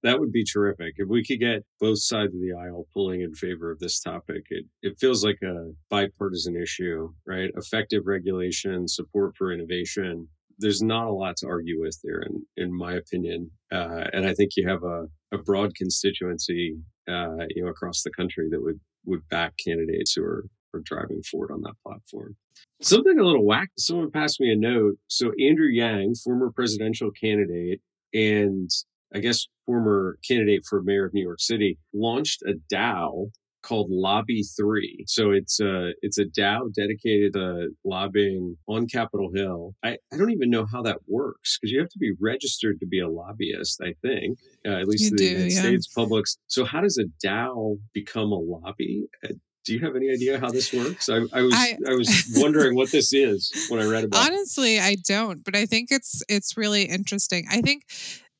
That 0.03 0.19
would 0.19 0.33
be 0.33 0.43
terrific. 0.43 0.95
If 0.97 1.07
we 1.07 1.23
could 1.23 1.39
get 1.39 1.63
both 1.79 1.99
sides 1.99 2.35
of 2.35 2.41
the 2.41 2.53
aisle 2.53 2.87
pulling 2.93 3.21
in 3.21 3.33
favor 3.33 3.71
of 3.71 3.79
this 3.79 4.01
topic, 4.01 4.43
it, 4.49 4.65
it 4.81 4.97
feels 4.99 5.23
like 5.23 5.39
a 5.41 5.71
bipartisan 5.89 6.57
issue, 6.61 7.13
right? 7.25 7.49
Effective 7.55 8.03
regulation, 8.05 8.87
support 8.87 9.33
for 9.37 9.53
innovation. 9.53 10.27
There's 10.59 10.81
not 10.81 11.07
a 11.07 11.13
lot 11.13 11.37
to 11.37 11.47
argue 11.47 11.79
with 11.79 11.97
there, 12.03 12.21
in, 12.21 12.45
in 12.57 12.77
my 12.77 12.93
opinion. 12.93 13.51
Uh, 13.71 14.03
and 14.11 14.25
I 14.25 14.33
think 14.33 14.51
you 14.57 14.67
have 14.67 14.83
a, 14.83 15.05
a 15.31 15.37
broad 15.37 15.73
constituency, 15.75 16.75
uh, 17.07 17.45
you 17.55 17.63
know, 17.63 17.69
across 17.69 18.03
the 18.03 18.11
country 18.11 18.49
that 18.51 18.61
would, 18.61 18.81
would 19.05 19.27
back 19.29 19.53
candidates 19.65 20.13
who 20.13 20.23
are, 20.23 20.45
are 20.73 20.81
driving 20.83 21.21
forward 21.23 21.51
on 21.51 21.61
that 21.61 21.75
platform. 21.81 22.35
Something 22.81 23.19
a 23.19 23.23
little 23.23 23.45
whack. 23.45 23.69
Someone 23.77 24.11
passed 24.11 24.41
me 24.41 24.51
a 24.51 24.55
note. 24.57 24.95
So 25.07 25.31
Andrew 25.39 25.69
Yang, 25.71 26.15
former 26.15 26.51
presidential 26.51 27.09
candidate, 27.09 27.79
and 28.13 28.69
I 29.13 29.19
guess 29.19 29.47
former 29.65 30.17
candidate 30.27 30.63
for 30.67 30.81
mayor 30.81 31.05
of 31.05 31.13
New 31.13 31.23
York 31.23 31.39
City, 31.39 31.77
launched 31.93 32.41
a 32.43 32.53
DAO 32.73 33.27
called 33.61 33.89
Lobby3. 33.89 35.03
So 35.07 35.31
it's 35.31 35.59
a 35.59 35.91
it's 36.01 36.17
a 36.17 36.25
DAO 36.25 36.73
dedicated 36.73 37.33
to 37.33 37.69
lobbying 37.85 38.57
on 38.67 38.87
Capitol 38.87 39.31
Hill. 39.33 39.73
I, 39.83 39.97
I 40.11 40.17
don't 40.17 40.31
even 40.31 40.49
know 40.49 40.65
how 40.65 40.81
that 40.83 40.97
works 41.07 41.57
because 41.59 41.71
you 41.71 41.79
have 41.79 41.89
to 41.89 41.99
be 41.99 42.13
registered 42.19 42.79
to 42.81 42.85
be 42.85 42.99
a 42.99 43.07
lobbyist. 43.07 43.81
I 43.81 43.93
think 44.01 44.37
uh, 44.67 44.71
at 44.71 44.87
least 44.87 45.03
You 45.03 45.09
in 45.11 45.15
the 45.15 45.23
do, 45.23 45.29
United 45.29 45.53
yeah. 45.53 45.61
States 45.61 45.87
publics. 45.87 46.37
So 46.47 46.65
how 46.65 46.81
does 46.81 46.97
a 46.97 47.05
DAO 47.25 47.77
become 47.93 48.31
a 48.31 48.39
lobby? 48.39 49.05
Uh, 49.23 49.29
Do 49.65 49.73
you 49.73 49.79
have 49.79 49.95
any 49.95 50.09
idea 50.11 50.39
how 50.41 50.49
this 50.49 50.73
works? 50.73 51.07
I, 51.07 51.21
I 51.31 51.41
was 51.41 51.53
I, 51.53 51.77
I- 51.87 51.93
was 51.95 52.09
wondering 52.35 52.75
what 52.75 52.91
this 52.91 53.13
is 53.13 53.67
when 53.69 53.79
I 53.79 53.85
read 53.85 54.03
about. 54.03 54.25
it. 54.27 54.33
Honestly, 54.33 54.79
I 54.79 54.95
don't, 55.07 55.41
but 55.43 55.55
I 55.55 55.65
think 55.65 55.89
it's 55.89 56.21
it's 56.27 56.57
really 56.57 56.83
interesting. 56.83 57.45
I 57.49 57.61
think 57.61 57.83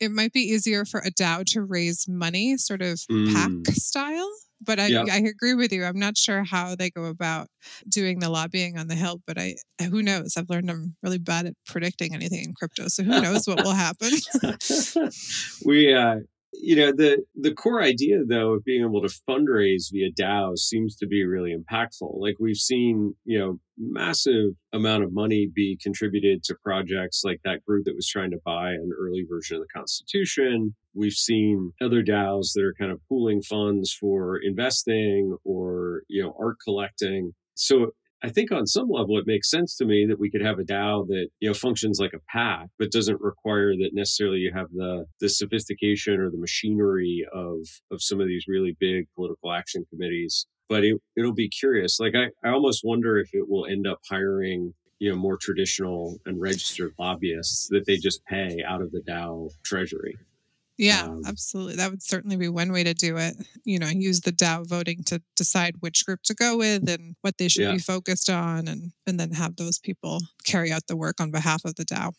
it 0.04 0.12
might 0.12 0.34
be 0.34 0.42
easier 0.42 0.86
for 0.86 1.00
a 1.02 1.12
DAO 1.12 1.44
to 1.48 1.64
raise 1.64 2.06
money, 2.08 2.58
sort 2.58 2.82
of 2.82 3.00
Mm. 3.10 3.34
PAC 3.34 3.76
style. 3.76 4.30
But 4.66 4.80
I, 4.80 4.88
Yeah. 4.88 5.04
I 5.12 5.18
agree 5.18 5.56
with 5.56 5.74
you. 5.74 5.84
I'm 5.84 6.00
not 6.00 6.18
sure 6.18 6.44
how 6.46 6.76
they 6.76 6.90
go 6.90 7.06
about 7.06 7.48
doing 7.90 8.20
the 8.20 8.30
lobbying 8.30 8.78
on 8.78 8.88
the 8.88 8.96
Hill, 8.96 9.22
but 9.28 9.38
I 9.38 9.56
who 9.90 10.02
knows? 10.02 10.38
I've 10.38 10.50
learned 10.50 10.70
I'm 10.72 10.96
really 11.04 11.18
bad 11.18 11.46
at 11.48 11.56
predicting 11.66 12.14
anything 12.14 12.44
in 12.46 12.54
crypto, 12.54 12.88
so 12.88 13.04
who 13.04 13.22
knows 13.22 13.46
what 13.46 13.58
will 13.58 13.74
happen? 13.74 14.12
we 15.66 15.94
uh 15.94 16.20
you 16.54 16.76
know 16.76 16.92
the 16.92 17.24
the 17.36 17.54
core 17.54 17.82
idea 17.82 18.20
though 18.28 18.54
of 18.54 18.64
being 18.64 18.84
able 18.84 19.02
to 19.02 19.14
fundraise 19.30 19.92
via 19.92 20.12
DAOs 20.12 20.60
seems 20.60 20.96
to 20.98 21.08
be 21.08 21.26
really 21.26 21.56
impactful. 21.56 22.20
Like 22.20 22.36
we've 22.40 22.58
seen, 22.58 23.16
you 23.26 23.40
know, 23.40 23.60
massive 23.78 24.54
amount 24.72 25.04
of 25.04 25.14
money 25.14 25.50
be 25.54 25.78
contributed 25.82 26.44
to 26.44 26.56
projects 26.64 27.22
like 27.24 27.42
that 27.44 27.66
group 27.66 27.86
that 27.86 27.96
was 27.96 28.08
trying 28.08 28.32
to 28.32 28.40
buy 28.46 28.72
an 28.72 28.92
early 28.98 29.26
version 29.30 29.58
of 29.58 29.64
the 29.64 29.80
Constitution. 29.80 30.76
We've 30.94 31.14
seen 31.14 31.74
other 31.82 32.04
DAOs 32.04 32.54
that 32.54 32.64
are 32.64 32.76
kind 32.80 32.92
of 32.92 33.00
pooling 33.10 33.42
funds 33.42 33.92
for 33.92 34.38
investing 34.38 35.36
or, 35.44 36.04
you 36.08 36.22
know, 36.22 36.36
art 36.40 36.58
collecting. 36.64 37.34
So 37.56 37.92
I 38.24 38.30
think 38.30 38.54
on 38.54 38.66
some 38.66 38.90
level 38.90 39.18
it 39.18 39.28
makes 39.28 39.50
sense 39.50 39.76
to 39.78 39.86
me 39.86 40.06
that 40.08 40.20
we 40.20 40.32
could 40.32 40.42
have 40.42 40.58
a 40.58 40.64
DAO 40.64 41.06
that 41.08 41.28
you 41.42 41.50
know 41.50 41.54
functions 41.54 42.00
like 42.00 42.14
a 42.14 42.22
PAC, 42.32 42.70
but 42.80 42.92
doesn't 42.92 43.20
require 43.20 43.76
that 43.76 43.90
necessarily 43.94 44.40
you 44.40 44.52
have 44.54 44.72
the 44.72 45.06
the 45.20 45.28
sophistication 45.28 46.20
or 46.20 46.30
the 46.32 46.38
machinery 46.38 47.28
of 47.34 47.58
of 47.92 48.02
some 48.02 48.22
of 48.22 48.28
these 48.28 48.46
really 48.48 48.78
big 48.80 49.08
political 49.16 49.52
action 49.52 49.86
committees. 49.90 50.48
But 50.70 50.86
it 50.86 51.02
it'll 51.18 51.34
be 51.34 51.50
curious. 51.50 52.00
Like 52.00 52.14
I, 52.16 52.28
I 52.48 52.52
almost 52.52 52.82
wonder 52.84 53.20
if 53.20 53.30
it 53.34 53.50
will 53.50 53.66
end 53.66 53.86
up 53.86 54.00
hiring 54.10 54.74
you 55.00 55.10
know 55.10 55.18
more 55.18 55.38
traditional 55.38 56.18
and 56.26 56.40
registered 56.40 56.94
lobbyists 56.98 57.68
that 57.72 57.86
they 57.86 57.98
just 57.98 58.24
pay 58.26 58.64
out 58.66 58.82
of 58.82 58.92
the 58.92 59.02
DAO 59.02 59.50
treasury. 59.64 60.16
Yeah, 60.78 61.04
Um, 61.06 61.22
absolutely. 61.26 61.76
That 61.76 61.92
would 61.92 62.02
certainly 62.04 62.36
be 62.36 62.50
one 62.50 62.72
way 62.72 62.84
to 62.84 62.94
do 62.94 63.18
it. 63.18 63.36
You 63.66 63.80
know, 63.80 63.88
use 63.88 64.22
the 64.22 64.32
DAO 64.32 64.66
voting 64.68 65.04
to 65.06 65.22
decide 65.36 65.76
which 65.82 66.06
group 66.06 66.22
to 66.24 66.34
go 66.34 66.58
with 66.58 66.90
and 66.90 67.16
what 67.22 67.38
they 67.38 67.48
should 67.48 67.64
Yeah. 67.64 67.74
be 67.74 67.80
focused 67.80 68.30
on, 68.30 68.68
and 68.68 68.92
and 69.08 69.20
then 69.20 69.32
have 69.34 69.56
those 69.58 69.80
people 69.80 70.22
carry 70.46 70.72
out 70.72 70.88
the 70.88 70.98
work 70.98 71.20
on 71.22 71.32
behalf 71.32 71.64
of 71.66 71.76
the 71.76 71.86
DAO. 71.86 72.14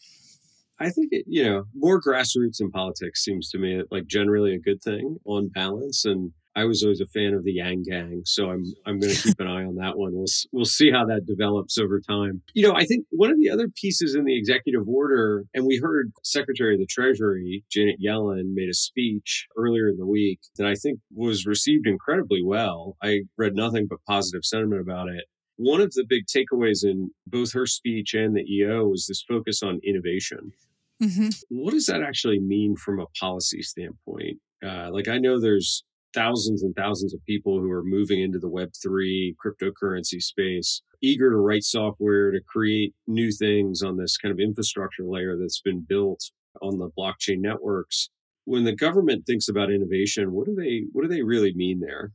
I 0.80 0.90
think 0.90 1.08
it, 1.12 1.24
you 1.28 1.44
know 1.44 1.64
more 1.74 2.00
grassroots 2.02 2.60
in 2.60 2.70
politics 2.70 3.22
seems 3.24 3.48
to 3.50 3.58
me 3.58 3.82
like 3.90 4.06
generally 4.06 4.54
a 4.54 4.58
good 4.58 4.82
thing 4.82 5.18
on 5.24 5.48
balance. 5.48 6.04
And 6.04 6.32
I 6.56 6.64
was 6.64 6.82
always 6.82 7.00
a 7.00 7.06
fan 7.06 7.34
of 7.34 7.44
the 7.44 7.52
Yang 7.52 7.82
Gang, 7.82 8.22
so 8.24 8.50
I'm 8.50 8.64
I'm 8.86 8.98
going 9.00 9.12
to 9.12 9.20
keep 9.20 9.40
an 9.40 9.48
eye 9.48 9.64
on 9.64 9.76
that 9.76 9.96
one. 9.96 10.12
We'll 10.14 10.26
we'll 10.52 10.64
see 10.64 10.90
how 10.90 11.04
that 11.06 11.26
develops 11.26 11.78
over 11.78 12.00
time. 12.00 12.42
You 12.54 12.68
know, 12.68 12.74
I 12.74 12.84
think 12.84 13.06
one 13.10 13.30
of 13.30 13.38
the 13.38 13.50
other 13.50 13.68
pieces 13.68 14.14
in 14.14 14.24
the 14.24 14.36
executive 14.38 14.88
order, 14.88 15.44
and 15.54 15.66
we 15.66 15.78
heard 15.82 16.12
Secretary 16.22 16.74
of 16.74 16.80
the 16.80 16.86
Treasury 16.86 17.64
Janet 17.70 17.96
Yellen 18.04 18.54
made 18.54 18.68
a 18.68 18.74
speech 18.74 19.46
earlier 19.56 19.88
in 19.88 19.96
the 19.96 20.06
week 20.06 20.40
that 20.56 20.66
I 20.66 20.74
think 20.74 21.00
was 21.12 21.46
received 21.46 21.86
incredibly 21.86 22.42
well. 22.42 22.96
I 23.02 23.22
read 23.36 23.54
nothing 23.54 23.86
but 23.88 24.04
positive 24.06 24.44
sentiment 24.44 24.80
about 24.80 25.08
it. 25.08 25.24
One 25.56 25.80
of 25.80 25.92
the 25.92 26.04
big 26.08 26.24
takeaways 26.26 26.84
in 26.84 27.10
both 27.26 27.52
her 27.52 27.66
speech 27.66 28.14
and 28.14 28.36
the 28.36 28.42
EO 28.42 28.86
was 28.86 29.06
this 29.06 29.22
focus 29.26 29.62
on 29.62 29.80
innovation 29.84 30.52
hmm 31.00 31.28
what 31.48 31.72
does 31.72 31.86
that 31.86 32.02
actually 32.02 32.38
mean 32.38 32.76
from 32.76 33.00
a 33.00 33.06
policy 33.18 33.62
standpoint? 33.62 34.38
Uh, 34.64 34.90
like, 34.92 35.08
I 35.08 35.18
know 35.18 35.40
there's 35.40 35.84
thousands 36.14 36.62
and 36.62 36.74
thousands 36.76 37.12
of 37.12 37.24
people 37.26 37.60
who 37.60 37.70
are 37.70 37.84
moving 37.84 38.20
into 38.20 38.38
the 38.38 38.48
Web3 38.48 39.34
cryptocurrency 39.44 40.22
space, 40.22 40.82
eager 41.02 41.30
to 41.30 41.36
write 41.36 41.64
software 41.64 42.30
to 42.30 42.40
create 42.46 42.94
new 43.06 43.30
things 43.30 43.82
on 43.82 43.96
this 43.96 44.16
kind 44.16 44.32
of 44.32 44.38
infrastructure 44.38 45.04
layer 45.04 45.36
that's 45.36 45.60
been 45.60 45.84
built 45.86 46.30
on 46.62 46.78
the 46.78 46.90
blockchain 46.96 47.40
networks. 47.40 48.08
When 48.44 48.64
the 48.64 48.74
government 48.74 49.26
thinks 49.26 49.48
about 49.48 49.70
innovation, 49.70 50.32
what 50.32 50.46
do 50.46 50.54
they 50.54 50.84
what 50.92 51.02
do 51.02 51.08
they 51.08 51.22
really 51.22 51.54
mean 51.54 51.80
there? 51.80 52.12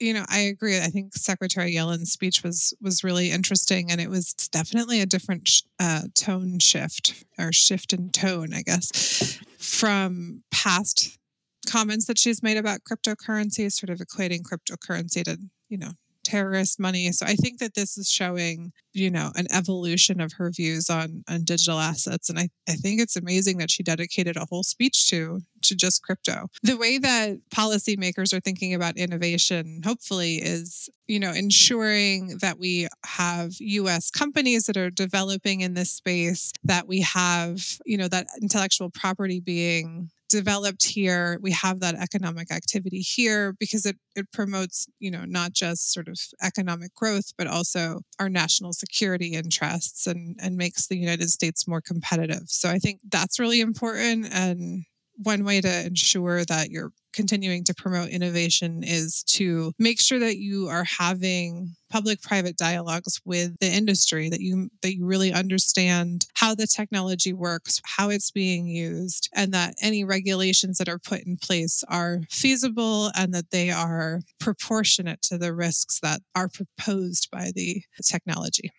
you 0.00 0.12
know 0.12 0.24
i 0.28 0.38
agree 0.38 0.78
i 0.78 0.88
think 0.88 1.14
secretary 1.14 1.72
yellen's 1.72 2.12
speech 2.12 2.42
was 2.42 2.74
was 2.80 3.04
really 3.04 3.30
interesting 3.30 3.90
and 3.90 4.00
it 4.00 4.10
was 4.10 4.32
definitely 4.50 5.00
a 5.00 5.06
different 5.06 5.62
uh, 5.78 6.02
tone 6.18 6.58
shift 6.58 7.24
or 7.38 7.52
shift 7.52 7.92
in 7.92 8.10
tone 8.10 8.52
i 8.52 8.62
guess 8.62 9.38
from 9.58 10.42
past 10.50 11.18
comments 11.64 12.06
that 12.06 12.18
she's 12.18 12.42
made 12.42 12.56
about 12.56 12.80
cryptocurrency 12.84 13.70
sort 13.72 13.90
of 13.90 13.98
equating 13.98 14.42
cryptocurrency 14.42 15.24
to 15.24 15.38
you 15.68 15.78
know 15.78 15.92
terrorist 16.24 16.80
money. 16.80 17.12
So 17.12 17.26
i 17.26 17.34
think 17.34 17.58
that 17.60 17.74
this 17.74 17.96
is 17.96 18.10
showing 18.10 18.72
you 18.92 19.10
know 19.10 19.30
an 19.36 19.46
evolution 19.52 20.20
of 20.20 20.32
her 20.32 20.50
views 20.50 20.90
on 20.90 21.22
on 21.28 21.44
digital 21.44 21.78
assets. 21.78 22.28
And 22.30 22.38
i, 22.38 22.48
I 22.68 22.72
think 22.72 23.00
it's 23.00 23.16
amazing 23.16 23.58
that 23.58 23.70
she 23.70 23.82
dedicated 23.82 24.36
a 24.36 24.46
whole 24.50 24.64
speech 24.64 25.08
to 25.10 25.40
to 25.62 25.74
just 25.74 26.02
crypto. 26.02 26.48
The 26.62 26.76
way 26.76 26.98
that 26.98 27.38
policymakers 27.50 28.34
are 28.34 28.40
thinking 28.40 28.74
about 28.74 28.96
innovation 28.96 29.82
hopefully 29.84 30.36
is 30.36 30.88
you 31.06 31.20
know 31.20 31.32
ensuring 31.32 32.38
that 32.40 32.58
we 32.58 32.88
have 33.04 33.52
us 33.60 34.10
companies 34.10 34.64
that 34.66 34.76
are 34.76 34.90
developing 34.90 35.60
in 35.60 35.74
this 35.74 35.90
space 35.90 36.52
that 36.64 36.88
we 36.88 37.02
have 37.02 37.78
you 37.84 37.98
know 37.98 38.08
that 38.08 38.26
intellectual 38.40 38.90
property 38.90 39.40
being 39.40 40.10
developed 40.34 40.84
here 40.84 41.38
we 41.40 41.52
have 41.52 41.78
that 41.80 41.94
economic 41.94 42.50
activity 42.50 42.98
here 42.98 43.54
because 43.60 43.86
it, 43.86 43.96
it 44.16 44.26
promotes 44.32 44.88
you 44.98 45.10
know 45.10 45.24
not 45.24 45.52
just 45.52 45.92
sort 45.92 46.08
of 46.08 46.18
economic 46.42 46.92
growth 46.94 47.32
but 47.38 47.46
also 47.46 48.00
our 48.18 48.28
national 48.28 48.72
security 48.72 49.34
interests 49.34 50.06
and 50.08 50.36
and 50.42 50.56
makes 50.56 50.88
the 50.88 50.98
united 50.98 51.30
states 51.30 51.68
more 51.68 51.80
competitive. 51.80 52.44
So 52.48 52.68
i 52.68 52.78
think 52.78 53.00
that's 53.10 53.38
really 53.38 53.60
important 53.60 54.26
and 54.32 54.84
one 55.16 55.44
way 55.44 55.60
to 55.60 55.86
ensure 55.86 56.44
that 56.44 56.70
you're 56.70 56.92
continuing 57.12 57.62
to 57.64 57.74
promote 57.74 58.08
innovation 58.08 58.82
is 58.82 59.22
to 59.22 59.72
make 59.78 60.00
sure 60.00 60.18
that 60.18 60.36
you 60.36 60.66
are 60.68 60.84
having 60.84 61.74
public 61.88 62.20
private 62.20 62.56
dialogues 62.56 63.20
with 63.24 63.52
the 63.60 63.68
industry 63.68 64.28
that 64.28 64.40
you 64.40 64.68
that 64.82 64.96
you 64.96 65.06
really 65.06 65.32
understand 65.32 66.26
how 66.34 66.54
the 66.54 66.66
technology 66.66 67.32
works 67.32 67.80
how 67.84 68.08
it's 68.10 68.32
being 68.32 68.66
used 68.66 69.28
and 69.32 69.52
that 69.52 69.74
any 69.80 70.02
regulations 70.02 70.78
that 70.78 70.88
are 70.88 70.98
put 70.98 71.20
in 71.20 71.36
place 71.36 71.84
are 71.88 72.20
feasible 72.30 73.12
and 73.16 73.32
that 73.32 73.50
they 73.52 73.70
are 73.70 74.20
proportionate 74.40 75.22
to 75.22 75.38
the 75.38 75.54
risks 75.54 76.00
that 76.02 76.20
are 76.34 76.48
proposed 76.48 77.28
by 77.30 77.52
the 77.54 77.80
technology 78.04 78.72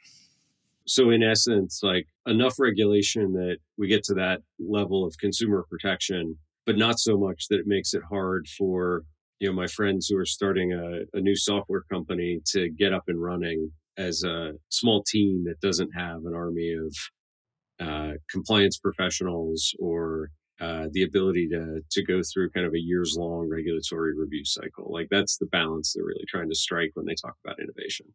so 0.88 1.10
in 1.10 1.24
essence 1.24 1.80
like 1.84 2.08
enough 2.26 2.56
regulation 2.60 3.34
that 3.34 3.58
we 3.78 3.88
get 3.88 4.04
to 4.04 4.14
that 4.14 4.42
level 4.60 5.06
of 5.06 5.18
consumer 5.20 5.66
protection 5.70 6.36
but 6.66 6.78
not 6.78 7.00
so 7.00 7.18
much 7.18 7.48
that 7.50 7.60
it 7.60 7.68
makes 7.68 7.94
it 7.94 8.02
hard 8.10 8.48
for 8.48 9.04
you 9.40 9.48
know 9.48 9.54
my 9.54 9.68
friends 9.68 10.08
who 10.08 10.18
are 10.18 10.26
starting 10.26 10.74
a, 10.74 11.18
a 11.18 11.22
new 11.22 11.36
software 11.36 11.84
company 11.92 12.40
to 12.46 12.70
get 12.70 12.94
up 12.94 13.04
and 13.08 13.22
running 13.22 13.72
as 13.98 14.24
a 14.24 14.54
small 14.70 15.04
team 15.04 15.44
that 15.46 15.60
doesn't 15.62 15.92
have 15.92 16.26
an 16.26 16.34
army 16.36 16.74
of 16.74 16.96
uh, 17.80 18.14
compliance 18.30 18.78
professionals 18.78 19.74
or 19.80 20.30
uh, 20.62 20.88
the 20.92 21.04
ability 21.04 21.48
to 21.50 21.82
to 21.92 22.04
go 22.04 22.22
through 22.34 22.50
kind 22.52 22.66
of 22.66 22.74
a 22.74 22.80
years 22.80 23.16
long 23.18 23.50
regulatory 23.50 24.18
review 24.18 24.46
cycle. 24.46 24.90
Like 24.90 25.08
that's 25.12 25.38
the 25.38 25.48
balance 25.48 25.94
they're 25.94 26.06
really 26.06 26.26
trying 26.28 26.50
to 26.50 26.56
strike 26.56 26.92
when 26.94 27.06
they 27.06 27.16
talk 27.16 27.36
about 27.44 27.60
innovation 27.60 28.08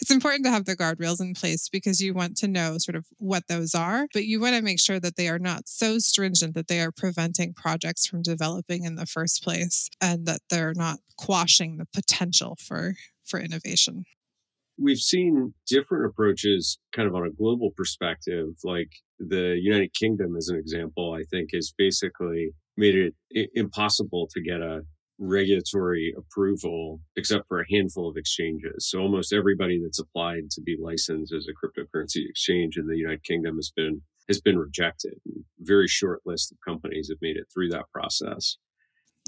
it's 0.00 0.10
important 0.10 0.44
to 0.44 0.50
have 0.50 0.64
the 0.64 0.76
guardrails 0.76 1.20
in 1.20 1.34
place 1.34 1.68
because 1.68 2.00
you 2.00 2.12
want 2.14 2.36
to 2.38 2.48
know 2.48 2.78
sort 2.78 2.96
of 2.96 3.06
what 3.18 3.46
those 3.48 3.74
are, 3.74 4.06
but 4.12 4.24
you 4.24 4.40
want 4.40 4.54
to 4.56 4.62
make 4.62 4.80
sure 4.80 5.00
that 5.00 5.16
they 5.16 5.28
are 5.28 5.38
not 5.38 5.68
so 5.68 5.98
stringent 5.98 6.54
that 6.54 6.68
they 6.68 6.80
are 6.80 6.92
preventing 6.92 7.54
projects 7.54 8.06
from 8.06 8.22
developing 8.22 8.84
in 8.84 8.96
the 8.96 9.06
first 9.06 9.42
place 9.42 9.88
and 10.00 10.26
that 10.26 10.40
they're 10.50 10.74
not 10.74 10.98
quashing 11.16 11.78
the 11.78 11.86
potential 11.86 12.56
for 12.60 12.94
for 13.24 13.40
innovation. 13.40 14.04
we've 14.76 14.98
seen 14.98 15.54
different 15.66 16.04
approaches 16.04 16.78
kind 16.92 17.08
of 17.08 17.14
on 17.14 17.24
a 17.24 17.30
global 17.30 17.70
perspective 17.76 18.48
like 18.64 18.90
the 19.18 19.56
united 19.62 19.94
kingdom 19.94 20.36
as 20.36 20.48
an 20.48 20.56
example 20.58 21.14
i 21.18 21.22
think 21.30 21.50
has 21.54 21.72
basically 21.78 22.50
made 22.76 22.94
it 23.30 23.50
impossible 23.54 24.28
to 24.32 24.42
get 24.42 24.60
a 24.60 24.80
regulatory 25.18 26.12
approval 26.16 27.00
except 27.16 27.46
for 27.46 27.60
a 27.60 27.66
handful 27.70 28.08
of 28.08 28.16
exchanges 28.16 28.88
so 28.88 29.00
almost 29.00 29.32
everybody 29.32 29.80
that's 29.80 30.00
applied 30.00 30.50
to 30.50 30.60
be 30.60 30.76
licensed 30.80 31.32
as 31.32 31.46
a 31.46 31.52
cryptocurrency 31.52 32.28
exchange 32.28 32.76
in 32.76 32.86
the 32.86 32.96
united 32.96 33.22
kingdom 33.22 33.56
has 33.56 33.70
been 33.74 34.02
has 34.28 34.40
been 34.40 34.58
rejected 34.58 35.14
very 35.60 35.86
short 35.86 36.20
list 36.24 36.50
of 36.50 36.58
companies 36.66 37.08
have 37.08 37.22
made 37.22 37.36
it 37.36 37.46
through 37.52 37.68
that 37.68 37.84
process 37.92 38.56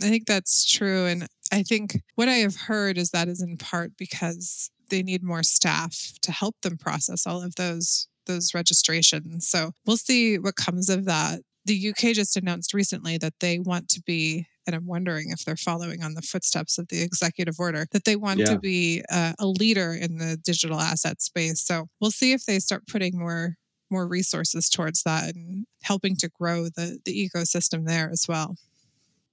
I 0.03 0.09
think 0.09 0.27
that's 0.27 0.70
true. 0.70 1.07
And 1.07 1.27
I 1.53 1.62
think 1.62 2.03
what 2.16 2.29
I 2.29 2.37
have 2.37 2.57
heard 2.57 2.99
is 2.99 3.11
that 3.11 3.29
is 3.29 3.40
in 3.40 3.57
part 3.57 3.92
because 3.96 4.70
they 4.90 5.03
need 5.03 5.22
more 5.22 5.42
staff 5.42 6.12
to 6.22 6.33
help 6.33 6.57
them 6.62 6.77
process 6.77 7.27
all 7.27 7.42
of 7.42 7.55
those 7.57 8.09
those 8.27 8.55
registrations. 8.55 9.49
So 9.49 9.70
we'll 9.87 9.96
see 9.96 10.37
what 10.38 10.57
comes 10.57 10.90
of 10.90 11.05
that. 11.05 11.42
The 11.64 11.90
UK 11.90 12.12
just 12.12 12.37
announced 12.37 12.75
recently 12.75 13.18
that 13.18 13.35
they 13.40 13.61
want 13.61 13.88
to 13.90 14.03
be, 14.03 14.46
and 14.67 14.75
I'm 14.75 14.87
wondering 14.87 15.31
if 15.31 15.45
they're 15.45 15.57
following 15.57 16.03
on 16.03 16.15
the 16.15 16.23
footsteps 16.23 16.79
of 16.79 16.89
the 16.89 17.03
executive 17.03 17.57
order, 17.59 17.87
that 17.93 18.05
they 18.05 18.17
want 18.17 18.41
yeah. 18.41 18.47
to 18.47 18.59
be 18.59 19.03
uh, 19.11 19.33
a 19.39 19.47
leader 19.47 19.93
in 19.93 20.19
the 20.19 20.37
digital 20.37 20.81
asset 20.81 21.23
space. 21.23 21.65
So 21.65 21.87
we'll 22.01 22.11
see 22.11 22.33
if 22.33 22.45
they 22.45 22.59
start 22.59 22.87
putting 22.87 23.19
more 23.19 23.57
more 23.89 24.09
resources 24.09 24.69
towards 24.69 25.05
that 25.05 25.35
and 25.37 25.65
helping 25.85 26.17
to 26.17 26.29
grow 26.29 26.65
the 26.65 26.99
the 27.05 27.31
ecosystem 27.31 27.87
there 27.87 28.11
as 28.11 28.27
well. 28.29 28.57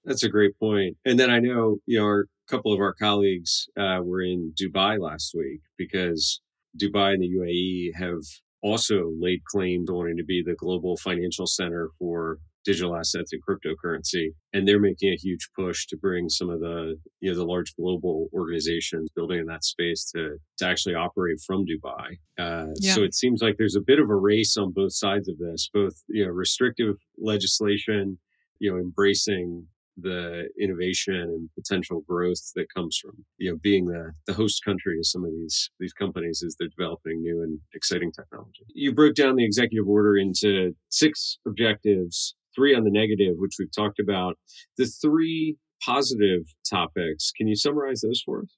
That's 0.05 0.23
a 0.23 0.29
great 0.29 0.59
point. 0.59 0.97
And 1.05 1.17
then 1.17 1.29
I 1.29 1.39
know, 1.39 1.77
you 1.85 1.97
know, 1.97 2.05
our 2.05 2.25
couple 2.47 2.73
of 2.73 2.79
our 2.79 2.93
colleagues 2.93 3.67
uh, 3.77 3.99
were 4.03 4.21
in 4.21 4.53
Dubai 4.61 4.99
last 4.99 5.33
week 5.33 5.61
because 5.77 6.41
Dubai 6.77 7.13
and 7.13 7.23
the 7.23 7.29
UAE 7.29 7.95
have 7.95 8.21
also 8.61 9.11
laid 9.19 9.43
claim 9.45 9.85
to 9.85 9.93
wanting 9.93 10.17
to 10.17 10.23
be 10.23 10.43
the 10.43 10.55
global 10.55 10.97
financial 10.97 11.47
center 11.47 11.89
for 11.97 12.39
digital 12.63 12.95
assets 12.95 13.31
and 13.33 13.41
cryptocurrency 13.43 14.29
and 14.53 14.67
they're 14.67 14.79
making 14.79 15.11
a 15.11 15.17
huge 15.17 15.49
push 15.55 15.85
to 15.87 15.97
bring 15.97 16.29
some 16.29 16.49
of 16.49 16.59
the 16.59 16.95
you 17.19 17.31
know 17.31 17.37
the 17.37 17.45
large 17.45 17.75
global 17.75 18.27
organizations 18.33 19.11
building 19.15 19.39
in 19.39 19.45
that 19.45 19.63
space 19.63 20.09
to 20.11 20.37
to 20.57 20.65
actually 20.65 20.95
operate 20.95 21.39
from 21.45 21.65
dubai 21.65 22.17
uh, 22.39 22.67
yeah. 22.79 22.93
so 22.93 23.03
it 23.03 23.13
seems 23.13 23.41
like 23.41 23.55
there's 23.57 23.75
a 23.75 23.81
bit 23.81 23.99
of 23.99 24.09
a 24.09 24.15
race 24.15 24.55
on 24.57 24.71
both 24.71 24.93
sides 24.93 25.27
of 25.27 25.37
this 25.37 25.69
both 25.73 26.03
you 26.07 26.25
know 26.25 26.31
restrictive 26.31 26.95
legislation 27.17 28.17
you 28.59 28.71
know 28.71 28.77
embracing 28.77 29.67
the 29.97 30.49
innovation 30.59 31.15
and 31.15 31.49
potential 31.55 32.03
growth 32.07 32.51
that 32.55 32.65
comes 32.73 32.97
from 32.97 33.23
you 33.37 33.51
know 33.51 33.57
being 33.61 33.85
the 33.85 34.11
the 34.25 34.33
host 34.33 34.63
country 34.63 34.97
of 34.97 35.05
some 35.05 35.23
of 35.23 35.31
these 35.31 35.69
these 35.79 35.93
companies 35.93 36.43
as 36.45 36.55
they're 36.57 36.69
developing 36.69 37.21
new 37.21 37.43
and 37.43 37.59
exciting 37.73 38.11
technology. 38.11 38.63
You 38.73 38.93
broke 38.93 39.15
down 39.15 39.35
the 39.35 39.45
executive 39.45 39.87
order 39.87 40.17
into 40.17 40.75
six 40.89 41.37
objectives, 41.45 42.35
three 42.55 42.75
on 42.75 42.83
the 42.83 42.91
negative, 42.91 43.35
which 43.37 43.55
we've 43.59 43.73
talked 43.73 43.99
about. 43.99 44.37
The 44.77 44.85
three 44.85 45.57
positive 45.83 46.53
topics, 46.69 47.31
can 47.35 47.47
you 47.47 47.55
summarize 47.55 48.01
those 48.01 48.21
for 48.25 48.41
us? 48.41 48.55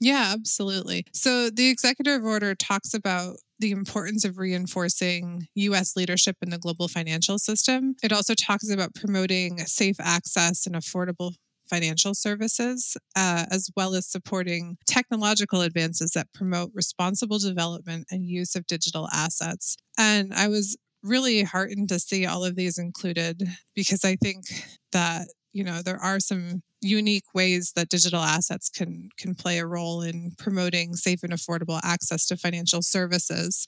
Yeah, 0.00 0.30
absolutely. 0.32 1.06
So 1.12 1.50
the 1.50 1.70
executive 1.70 2.24
order 2.24 2.54
talks 2.54 2.94
about 2.94 3.36
the 3.58 3.72
importance 3.72 4.24
of 4.24 4.38
reinforcing 4.38 5.48
US 5.56 5.96
leadership 5.96 6.36
in 6.40 6.50
the 6.50 6.58
global 6.58 6.86
financial 6.86 7.38
system. 7.38 7.96
It 8.02 8.12
also 8.12 8.34
talks 8.34 8.70
about 8.70 8.94
promoting 8.94 9.58
safe 9.66 9.96
access 9.98 10.66
and 10.66 10.76
affordable 10.76 11.32
financial 11.68 12.14
services, 12.14 12.96
uh, 13.16 13.46
as 13.50 13.70
well 13.76 13.94
as 13.94 14.06
supporting 14.06 14.78
technological 14.86 15.60
advances 15.62 16.12
that 16.12 16.32
promote 16.32 16.70
responsible 16.74 17.38
development 17.38 18.06
and 18.10 18.24
use 18.24 18.54
of 18.54 18.66
digital 18.66 19.08
assets. 19.12 19.76
And 19.98 20.32
I 20.32 20.48
was 20.48 20.76
really 21.02 21.42
heartened 21.42 21.88
to 21.90 21.98
see 21.98 22.26
all 22.26 22.44
of 22.44 22.56
these 22.56 22.78
included 22.78 23.42
because 23.74 24.04
I 24.04 24.16
think 24.16 24.44
that 24.92 25.28
you 25.52 25.64
know 25.64 25.82
there 25.82 25.98
are 25.98 26.20
some 26.20 26.62
unique 26.80 27.24
ways 27.34 27.72
that 27.74 27.88
digital 27.88 28.20
assets 28.20 28.68
can 28.68 29.08
can 29.18 29.34
play 29.34 29.58
a 29.58 29.66
role 29.66 30.02
in 30.02 30.32
promoting 30.38 30.94
safe 30.94 31.22
and 31.22 31.32
affordable 31.32 31.80
access 31.82 32.26
to 32.26 32.36
financial 32.36 32.82
services. 32.82 33.66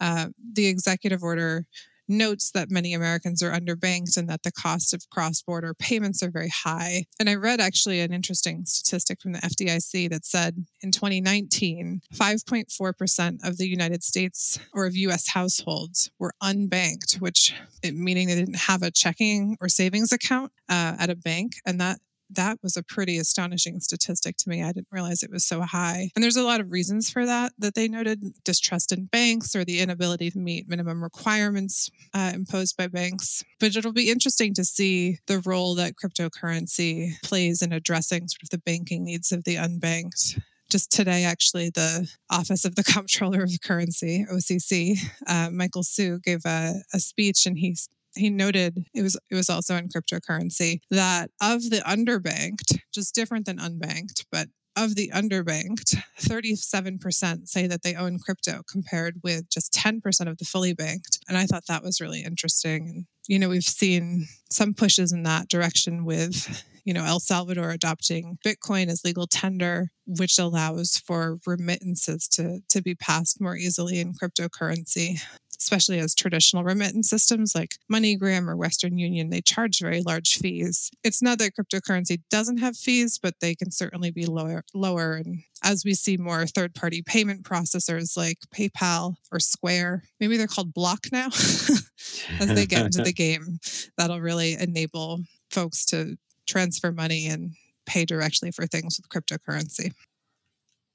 Uh, 0.00 0.28
the 0.54 0.66
executive 0.66 1.22
order 1.22 1.66
notes 2.08 2.50
that 2.50 2.70
many 2.70 2.94
Americans 2.94 3.42
are 3.42 3.52
underbanked 3.52 4.16
and 4.16 4.28
that 4.28 4.42
the 4.42 4.52
cost 4.52 4.94
of 4.94 5.08
cross 5.10 5.42
border 5.42 5.74
payments 5.74 6.22
are 6.22 6.30
very 6.30 6.48
high. 6.48 7.04
And 7.20 7.28
I 7.28 7.34
read 7.34 7.60
actually 7.60 8.00
an 8.00 8.12
interesting 8.12 8.64
statistic 8.64 9.20
from 9.20 9.32
the 9.32 9.40
FDIC 9.40 10.10
that 10.10 10.24
said 10.24 10.64
in 10.80 10.92
2019, 10.92 12.00
5.4% 12.14 13.46
of 13.46 13.58
the 13.58 13.68
United 13.68 14.02
States 14.02 14.58
or 14.72 14.86
of 14.86 14.96
US 14.96 15.28
households 15.28 16.10
were 16.18 16.32
unbanked, 16.42 17.20
which 17.20 17.54
meaning 17.92 18.28
they 18.28 18.34
didn't 18.34 18.56
have 18.56 18.82
a 18.82 18.90
checking 18.90 19.56
or 19.60 19.68
savings 19.68 20.12
account 20.12 20.52
uh, 20.68 20.96
at 20.98 21.10
a 21.10 21.16
bank. 21.16 21.52
And 21.66 21.80
that 21.80 21.98
that 22.30 22.58
was 22.62 22.76
a 22.76 22.82
pretty 22.82 23.18
astonishing 23.18 23.80
statistic 23.80 24.36
to 24.38 24.48
me. 24.48 24.62
I 24.62 24.72
didn't 24.72 24.88
realize 24.90 25.22
it 25.22 25.30
was 25.30 25.44
so 25.44 25.62
high. 25.62 26.10
And 26.14 26.22
there's 26.22 26.36
a 26.36 26.42
lot 26.42 26.60
of 26.60 26.72
reasons 26.72 27.10
for 27.10 27.26
that 27.26 27.52
that 27.58 27.74
they 27.74 27.88
noted 27.88 28.22
distrust 28.44 28.92
in 28.92 29.06
banks 29.06 29.54
or 29.54 29.64
the 29.64 29.80
inability 29.80 30.30
to 30.30 30.38
meet 30.38 30.68
minimum 30.68 31.02
requirements 31.02 31.90
uh, 32.14 32.32
imposed 32.34 32.76
by 32.76 32.86
banks. 32.86 33.44
But 33.60 33.76
it'll 33.76 33.92
be 33.92 34.10
interesting 34.10 34.54
to 34.54 34.64
see 34.64 35.18
the 35.26 35.40
role 35.40 35.74
that 35.76 35.94
cryptocurrency 35.94 37.20
plays 37.22 37.62
in 37.62 37.72
addressing 37.72 38.28
sort 38.28 38.42
of 38.42 38.50
the 38.50 38.58
banking 38.58 39.04
needs 39.04 39.32
of 39.32 39.44
the 39.44 39.56
unbanked 39.56 40.38
just 40.70 40.92
today, 40.92 41.24
actually, 41.24 41.70
the 41.70 42.08
Office 42.30 42.64
of 42.64 42.74
the 42.74 42.84
Comptroller 42.92 43.42
of 43.42 43.50
the 43.50 43.58
Currency, 43.58 44.26
OCC, 44.30 44.98
uh, 45.26 45.50
Michael 45.50 45.82
Hsu, 45.82 46.20
gave 46.20 46.44
a, 46.44 46.74
a 46.92 47.00
speech 47.00 47.46
and 47.46 47.58
he 47.58 47.76
he 48.18 48.30
noted 48.30 48.86
it 48.94 49.02
was 49.02 49.18
it 49.30 49.34
was 49.34 49.48
also 49.48 49.76
in 49.76 49.88
cryptocurrency 49.88 50.80
that 50.90 51.30
of 51.40 51.70
the 51.70 51.78
underbanked, 51.78 52.78
just 52.92 53.14
different 53.14 53.46
than 53.46 53.58
unbanked, 53.58 54.24
but 54.30 54.48
of 54.78 54.94
the 54.94 55.10
underbanked, 55.12 55.96
37% 56.20 57.48
say 57.48 57.66
that 57.66 57.82
they 57.82 57.94
own 57.94 58.18
crypto 58.18 58.62
compared 58.70 59.16
with 59.24 59.50
just 59.50 59.72
10% 59.72 60.28
of 60.28 60.38
the 60.38 60.44
fully 60.44 60.72
banked. 60.72 61.18
And 61.28 61.36
I 61.36 61.46
thought 61.46 61.66
that 61.66 61.82
was 61.82 62.00
really 62.00 62.22
interesting. 62.22 62.88
And, 62.88 63.06
you 63.26 63.38
know, 63.38 63.48
we've 63.48 63.64
seen 63.64 64.28
some 64.50 64.74
pushes 64.74 65.12
in 65.12 65.24
that 65.24 65.48
direction 65.48 66.04
with, 66.04 66.64
you 66.84 66.94
know, 66.94 67.04
El 67.04 67.18
Salvador 67.18 67.70
adopting 67.70 68.38
Bitcoin 68.46 68.88
as 68.88 69.04
legal 69.04 69.26
tender, 69.26 69.90
which 70.06 70.38
allows 70.38 71.02
for 71.04 71.38
remittances 71.44 72.28
to, 72.28 72.60
to 72.68 72.80
be 72.80 72.94
passed 72.94 73.40
more 73.40 73.56
easily 73.56 73.98
in 73.98 74.14
cryptocurrency 74.14 75.20
especially 75.60 75.98
as 75.98 76.14
traditional 76.14 76.64
remittance 76.64 77.10
systems 77.10 77.54
like 77.54 77.76
MoneyGram 77.92 78.48
or 78.48 78.56
Western 78.56 78.98
Union, 78.98 79.30
they 79.30 79.40
charge 79.40 79.80
very 79.80 80.00
large 80.02 80.36
fees. 80.38 80.90
It's 81.02 81.22
not 81.22 81.38
that 81.38 81.52
cryptocurrency 81.56 82.20
doesn't 82.30 82.58
have 82.58 82.76
fees, 82.76 83.18
but 83.20 83.34
they 83.40 83.54
can 83.54 83.70
certainly 83.70 84.10
be 84.10 84.26
lower. 84.26 84.64
lower. 84.74 85.14
And 85.14 85.42
as 85.62 85.84
we 85.84 85.94
see 85.94 86.16
more 86.16 86.46
third 86.46 86.74
party 86.74 87.02
payment 87.02 87.42
processors 87.42 88.16
like 88.16 88.38
PayPal 88.54 89.16
or 89.32 89.40
Square, 89.40 90.04
maybe 90.20 90.36
they're 90.36 90.46
called 90.46 90.74
Block 90.74 91.06
now, 91.10 91.26
as 92.40 92.48
they 92.54 92.66
get 92.66 92.86
into 92.86 93.02
the 93.02 93.12
game, 93.14 93.58
that'll 93.96 94.20
really 94.20 94.54
enable 94.54 95.20
folks 95.50 95.84
to 95.86 96.16
transfer 96.46 96.92
money 96.92 97.26
and 97.26 97.52
pay 97.86 98.04
directly 98.04 98.50
for 98.50 98.66
things 98.66 98.98
with 98.98 99.08
cryptocurrency. 99.08 99.92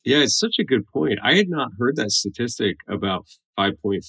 Yeah, 0.05 0.19
it's 0.19 0.37
such 0.37 0.55
a 0.59 0.63
good 0.63 0.85
point. 0.87 1.19
I 1.23 1.35
had 1.35 1.49
not 1.49 1.71
heard 1.79 1.95
that 1.95 2.11
statistic 2.11 2.77
about 2.89 3.25
5.4% 3.57 4.01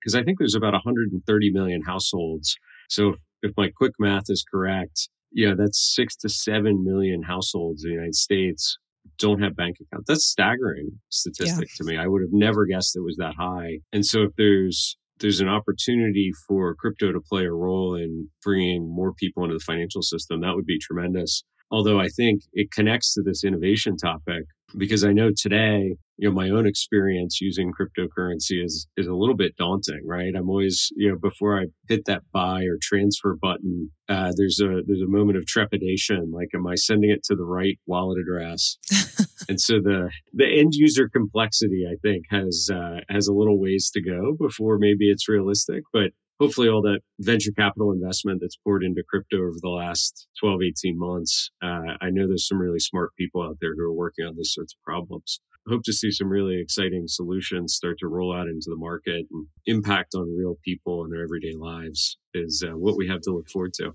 because 0.00 0.14
I 0.14 0.22
think 0.22 0.38
there's 0.38 0.54
about 0.54 0.72
130 0.72 1.52
million 1.52 1.82
households. 1.82 2.56
So 2.88 3.10
if, 3.10 3.16
if 3.42 3.52
my 3.56 3.70
quick 3.74 3.92
math 3.98 4.24
is 4.28 4.44
correct, 4.48 5.08
yeah, 5.32 5.54
that's 5.56 5.94
six 5.94 6.16
to 6.16 6.28
seven 6.28 6.84
million 6.84 7.22
households 7.22 7.84
in 7.84 7.90
the 7.90 7.94
United 7.94 8.14
States 8.14 8.78
don't 9.18 9.42
have 9.42 9.56
bank 9.56 9.76
accounts. 9.80 10.06
That's 10.08 10.24
staggering 10.24 10.98
statistic 11.10 11.68
yeah. 11.70 11.76
to 11.76 11.84
me. 11.84 11.96
I 11.96 12.06
would 12.06 12.22
have 12.22 12.32
never 12.32 12.66
guessed 12.66 12.96
it 12.96 13.04
was 13.04 13.16
that 13.16 13.34
high. 13.38 13.78
And 13.92 14.04
so 14.04 14.22
if 14.22 14.32
there's 14.36 14.96
there's 15.20 15.40
an 15.40 15.48
opportunity 15.48 16.32
for 16.48 16.74
crypto 16.74 17.12
to 17.12 17.20
play 17.20 17.44
a 17.44 17.52
role 17.52 17.94
in 17.94 18.28
bringing 18.42 18.88
more 18.90 19.12
people 19.12 19.44
into 19.44 19.54
the 19.54 19.64
financial 19.64 20.00
system, 20.00 20.40
that 20.40 20.54
would 20.54 20.64
be 20.64 20.78
tremendous. 20.78 21.42
Although 21.70 22.00
I 22.00 22.08
think 22.08 22.42
it 22.54 22.72
connects 22.72 23.12
to 23.14 23.22
this 23.22 23.44
innovation 23.44 23.96
topic 23.96 24.44
because 24.76 25.04
I 25.04 25.12
know 25.12 25.30
today, 25.36 25.96
you 26.16 26.28
know, 26.28 26.34
my 26.34 26.50
own 26.50 26.66
experience 26.66 27.40
using 27.40 27.72
cryptocurrency 27.72 28.62
is 28.62 28.86
is 28.96 29.06
a 29.06 29.14
little 29.14 29.36
bit 29.36 29.56
daunting, 29.56 30.02
right? 30.06 30.34
I'm 30.36 30.48
always, 30.50 30.90
you 30.96 31.10
know, 31.10 31.16
before 31.16 31.58
I 31.58 31.66
hit 31.88 32.04
that 32.06 32.22
buy 32.32 32.64
or 32.64 32.76
transfer 32.80 33.36
button, 33.40 33.90
uh, 34.08 34.32
there's 34.36 34.60
a 34.60 34.82
there's 34.86 35.02
a 35.02 35.06
moment 35.06 35.38
of 35.38 35.46
trepidation. 35.46 36.30
Like, 36.32 36.48
am 36.54 36.66
I 36.66 36.74
sending 36.74 37.10
it 37.10 37.22
to 37.24 37.34
the 37.34 37.44
right 37.44 37.78
wallet 37.86 38.18
address? 38.18 38.76
and 39.48 39.60
so 39.60 39.80
the 39.80 40.10
the 40.32 40.46
end 40.46 40.74
user 40.74 41.08
complexity, 41.08 41.86
I 41.90 41.96
think, 42.02 42.24
has 42.30 42.68
uh, 42.72 43.00
has 43.08 43.26
a 43.26 43.34
little 43.34 43.58
ways 43.58 43.90
to 43.94 44.02
go 44.02 44.36
before 44.38 44.78
maybe 44.78 45.10
it's 45.10 45.28
realistic. 45.28 45.84
But 45.92 46.10
hopefully 46.40 46.68
all 46.68 46.82
that 46.82 47.00
venture 47.20 47.52
capital 47.52 47.92
investment 47.92 48.40
that's 48.40 48.56
poured 48.56 48.82
into 48.82 49.04
crypto 49.08 49.38
over 49.38 49.58
the 49.60 49.68
last 49.68 50.26
12 50.40 50.62
18 50.62 50.98
months 50.98 51.50
uh, 51.62 51.94
i 52.00 52.10
know 52.10 52.26
there's 52.26 52.48
some 52.48 52.58
really 52.58 52.80
smart 52.80 53.10
people 53.16 53.42
out 53.42 53.58
there 53.60 53.74
who 53.76 53.82
are 53.82 53.92
working 53.92 54.26
on 54.26 54.36
these 54.36 54.52
sorts 54.52 54.74
of 54.74 54.82
problems. 54.82 55.40
Hope 55.68 55.82
to 55.84 55.92
see 55.92 56.10
some 56.10 56.28
really 56.28 56.58
exciting 56.58 57.04
solutions 57.06 57.74
start 57.74 57.98
to 57.98 58.08
roll 58.08 58.34
out 58.34 58.48
into 58.48 58.70
the 58.70 58.76
market 58.76 59.26
and 59.30 59.46
impact 59.66 60.14
on 60.14 60.36
real 60.36 60.56
people 60.64 61.04
and 61.04 61.12
their 61.12 61.22
everyday 61.22 61.52
lives 61.54 62.16
is 62.34 62.64
uh, 62.66 62.76
what 62.76 62.96
we 62.96 63.06
have 63.06 63.20
to 63.22 63.30
look 63.30 63.48
forward 63.48 63.74
to. 63.74 63.94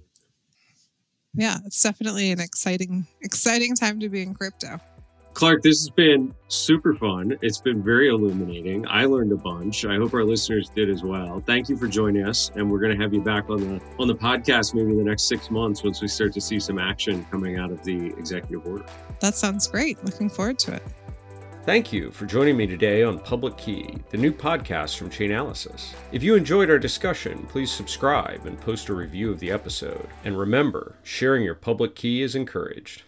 Yeah 1.33 1.57
it's 1.65 1.81
definitely 1.81 2.31
an 2.31 2.39
exciting 2.39 3.07
exciting 3.21 3.75
time 3.75 3.99
to 3.99 4.09
be 4.09 4.21
in 4.21 4.33
crypto 4.33 4.79
Clark, 5.35 5.63
this 5.63 5.81
has 5.81 5.89
been 5.89 6.33
super 6.47 6.95
fun. 6.95 7.37
It's 7.41 7.59
been 7.59 7.83
very 7.83 8.07
illuminating. 8.07 8.87
I 8.87 9.03
learned 9.03 9.33
a 9.33 9.35
bunch. 9.35 9.83
I 9.83 9.97
hope 9.97 10.13
our 10.13 10.23
listeners 10.23 10.69
did 10.69 10.89
as 10.89 11.03
well. 11.03 11.43
Thank 11.45 11.67
you 11.67 11.75
for 11.75 11.89
joining 11.89 12.25
us, 12.25 12.51
and 12.55 12.71
we're 12.71 12.79
going 12.79 12.97
to 12.97 13.03
have 13.03 13.13
you 13.13 13.19
back 13.19 13.49
on 13.49 13.59
the 13.59 13.81
on 13.99 14.07
the 14.07 14.15
podcast 14.15 14.73
maybe 14.73 14.91
in 14.91 14.97
the 14.97 15.03
next 15.03 15.23
six 15.23 15.51
months 15.51 15.83
once 15.83 16.01
we 16.01 16.07
start 16.07 16.31
to 16.35 16.41
see 16.41 16.57
some 16.57 16.79
action 16.79 17.25
coming 17.31 17.59
out 17.59 17.69
of 17.69 17.83
the 17.83 18.13
executive 18.17 18.65
order. 18.65 18.85
That 19.19 19.35
sounds 19.35 19.67
great. 19.67 20.01
Looking 20.05 20.29
forward 20.29 20.57
to 20.59 20.75
it. 20.75 20.83
Thank 21.63 21.91
you 21.91 22.11
for 22.11 22.25
joining 22.25 22.55
me 22.55 22.65
today 22.65 23.03
on 23.03 23.19
Public 23.19 23.57
Key, 23.57 23.97
the 24.11 24.17
new 24.17 24.31
podcast 24.31 24.95
from 24.97 25.09
Chainalysis. 25.09 25.95
If 26.13 26.23
you 26.23 26.35
enjoyed 26.35 26.69
our 26.69 26.79
discussion, 26.79 27.45
please 27.49 27.71
subscribe 27.71 28.45
and 28.45 28.57
post 28.61 28.87
a 28.87 28.93
review 28.93 29.31
of 29.31 29.41
the 29.41 29.51
episode. 29.51 30.07
And 30.23 30.39
remember, 30.39 30.95
sharing 31.03 31.43
your 31.43 31.55
public 31.55 31.93
key 31.93 32.21
is 32.21 32.35
encouraged. 32.35 33.03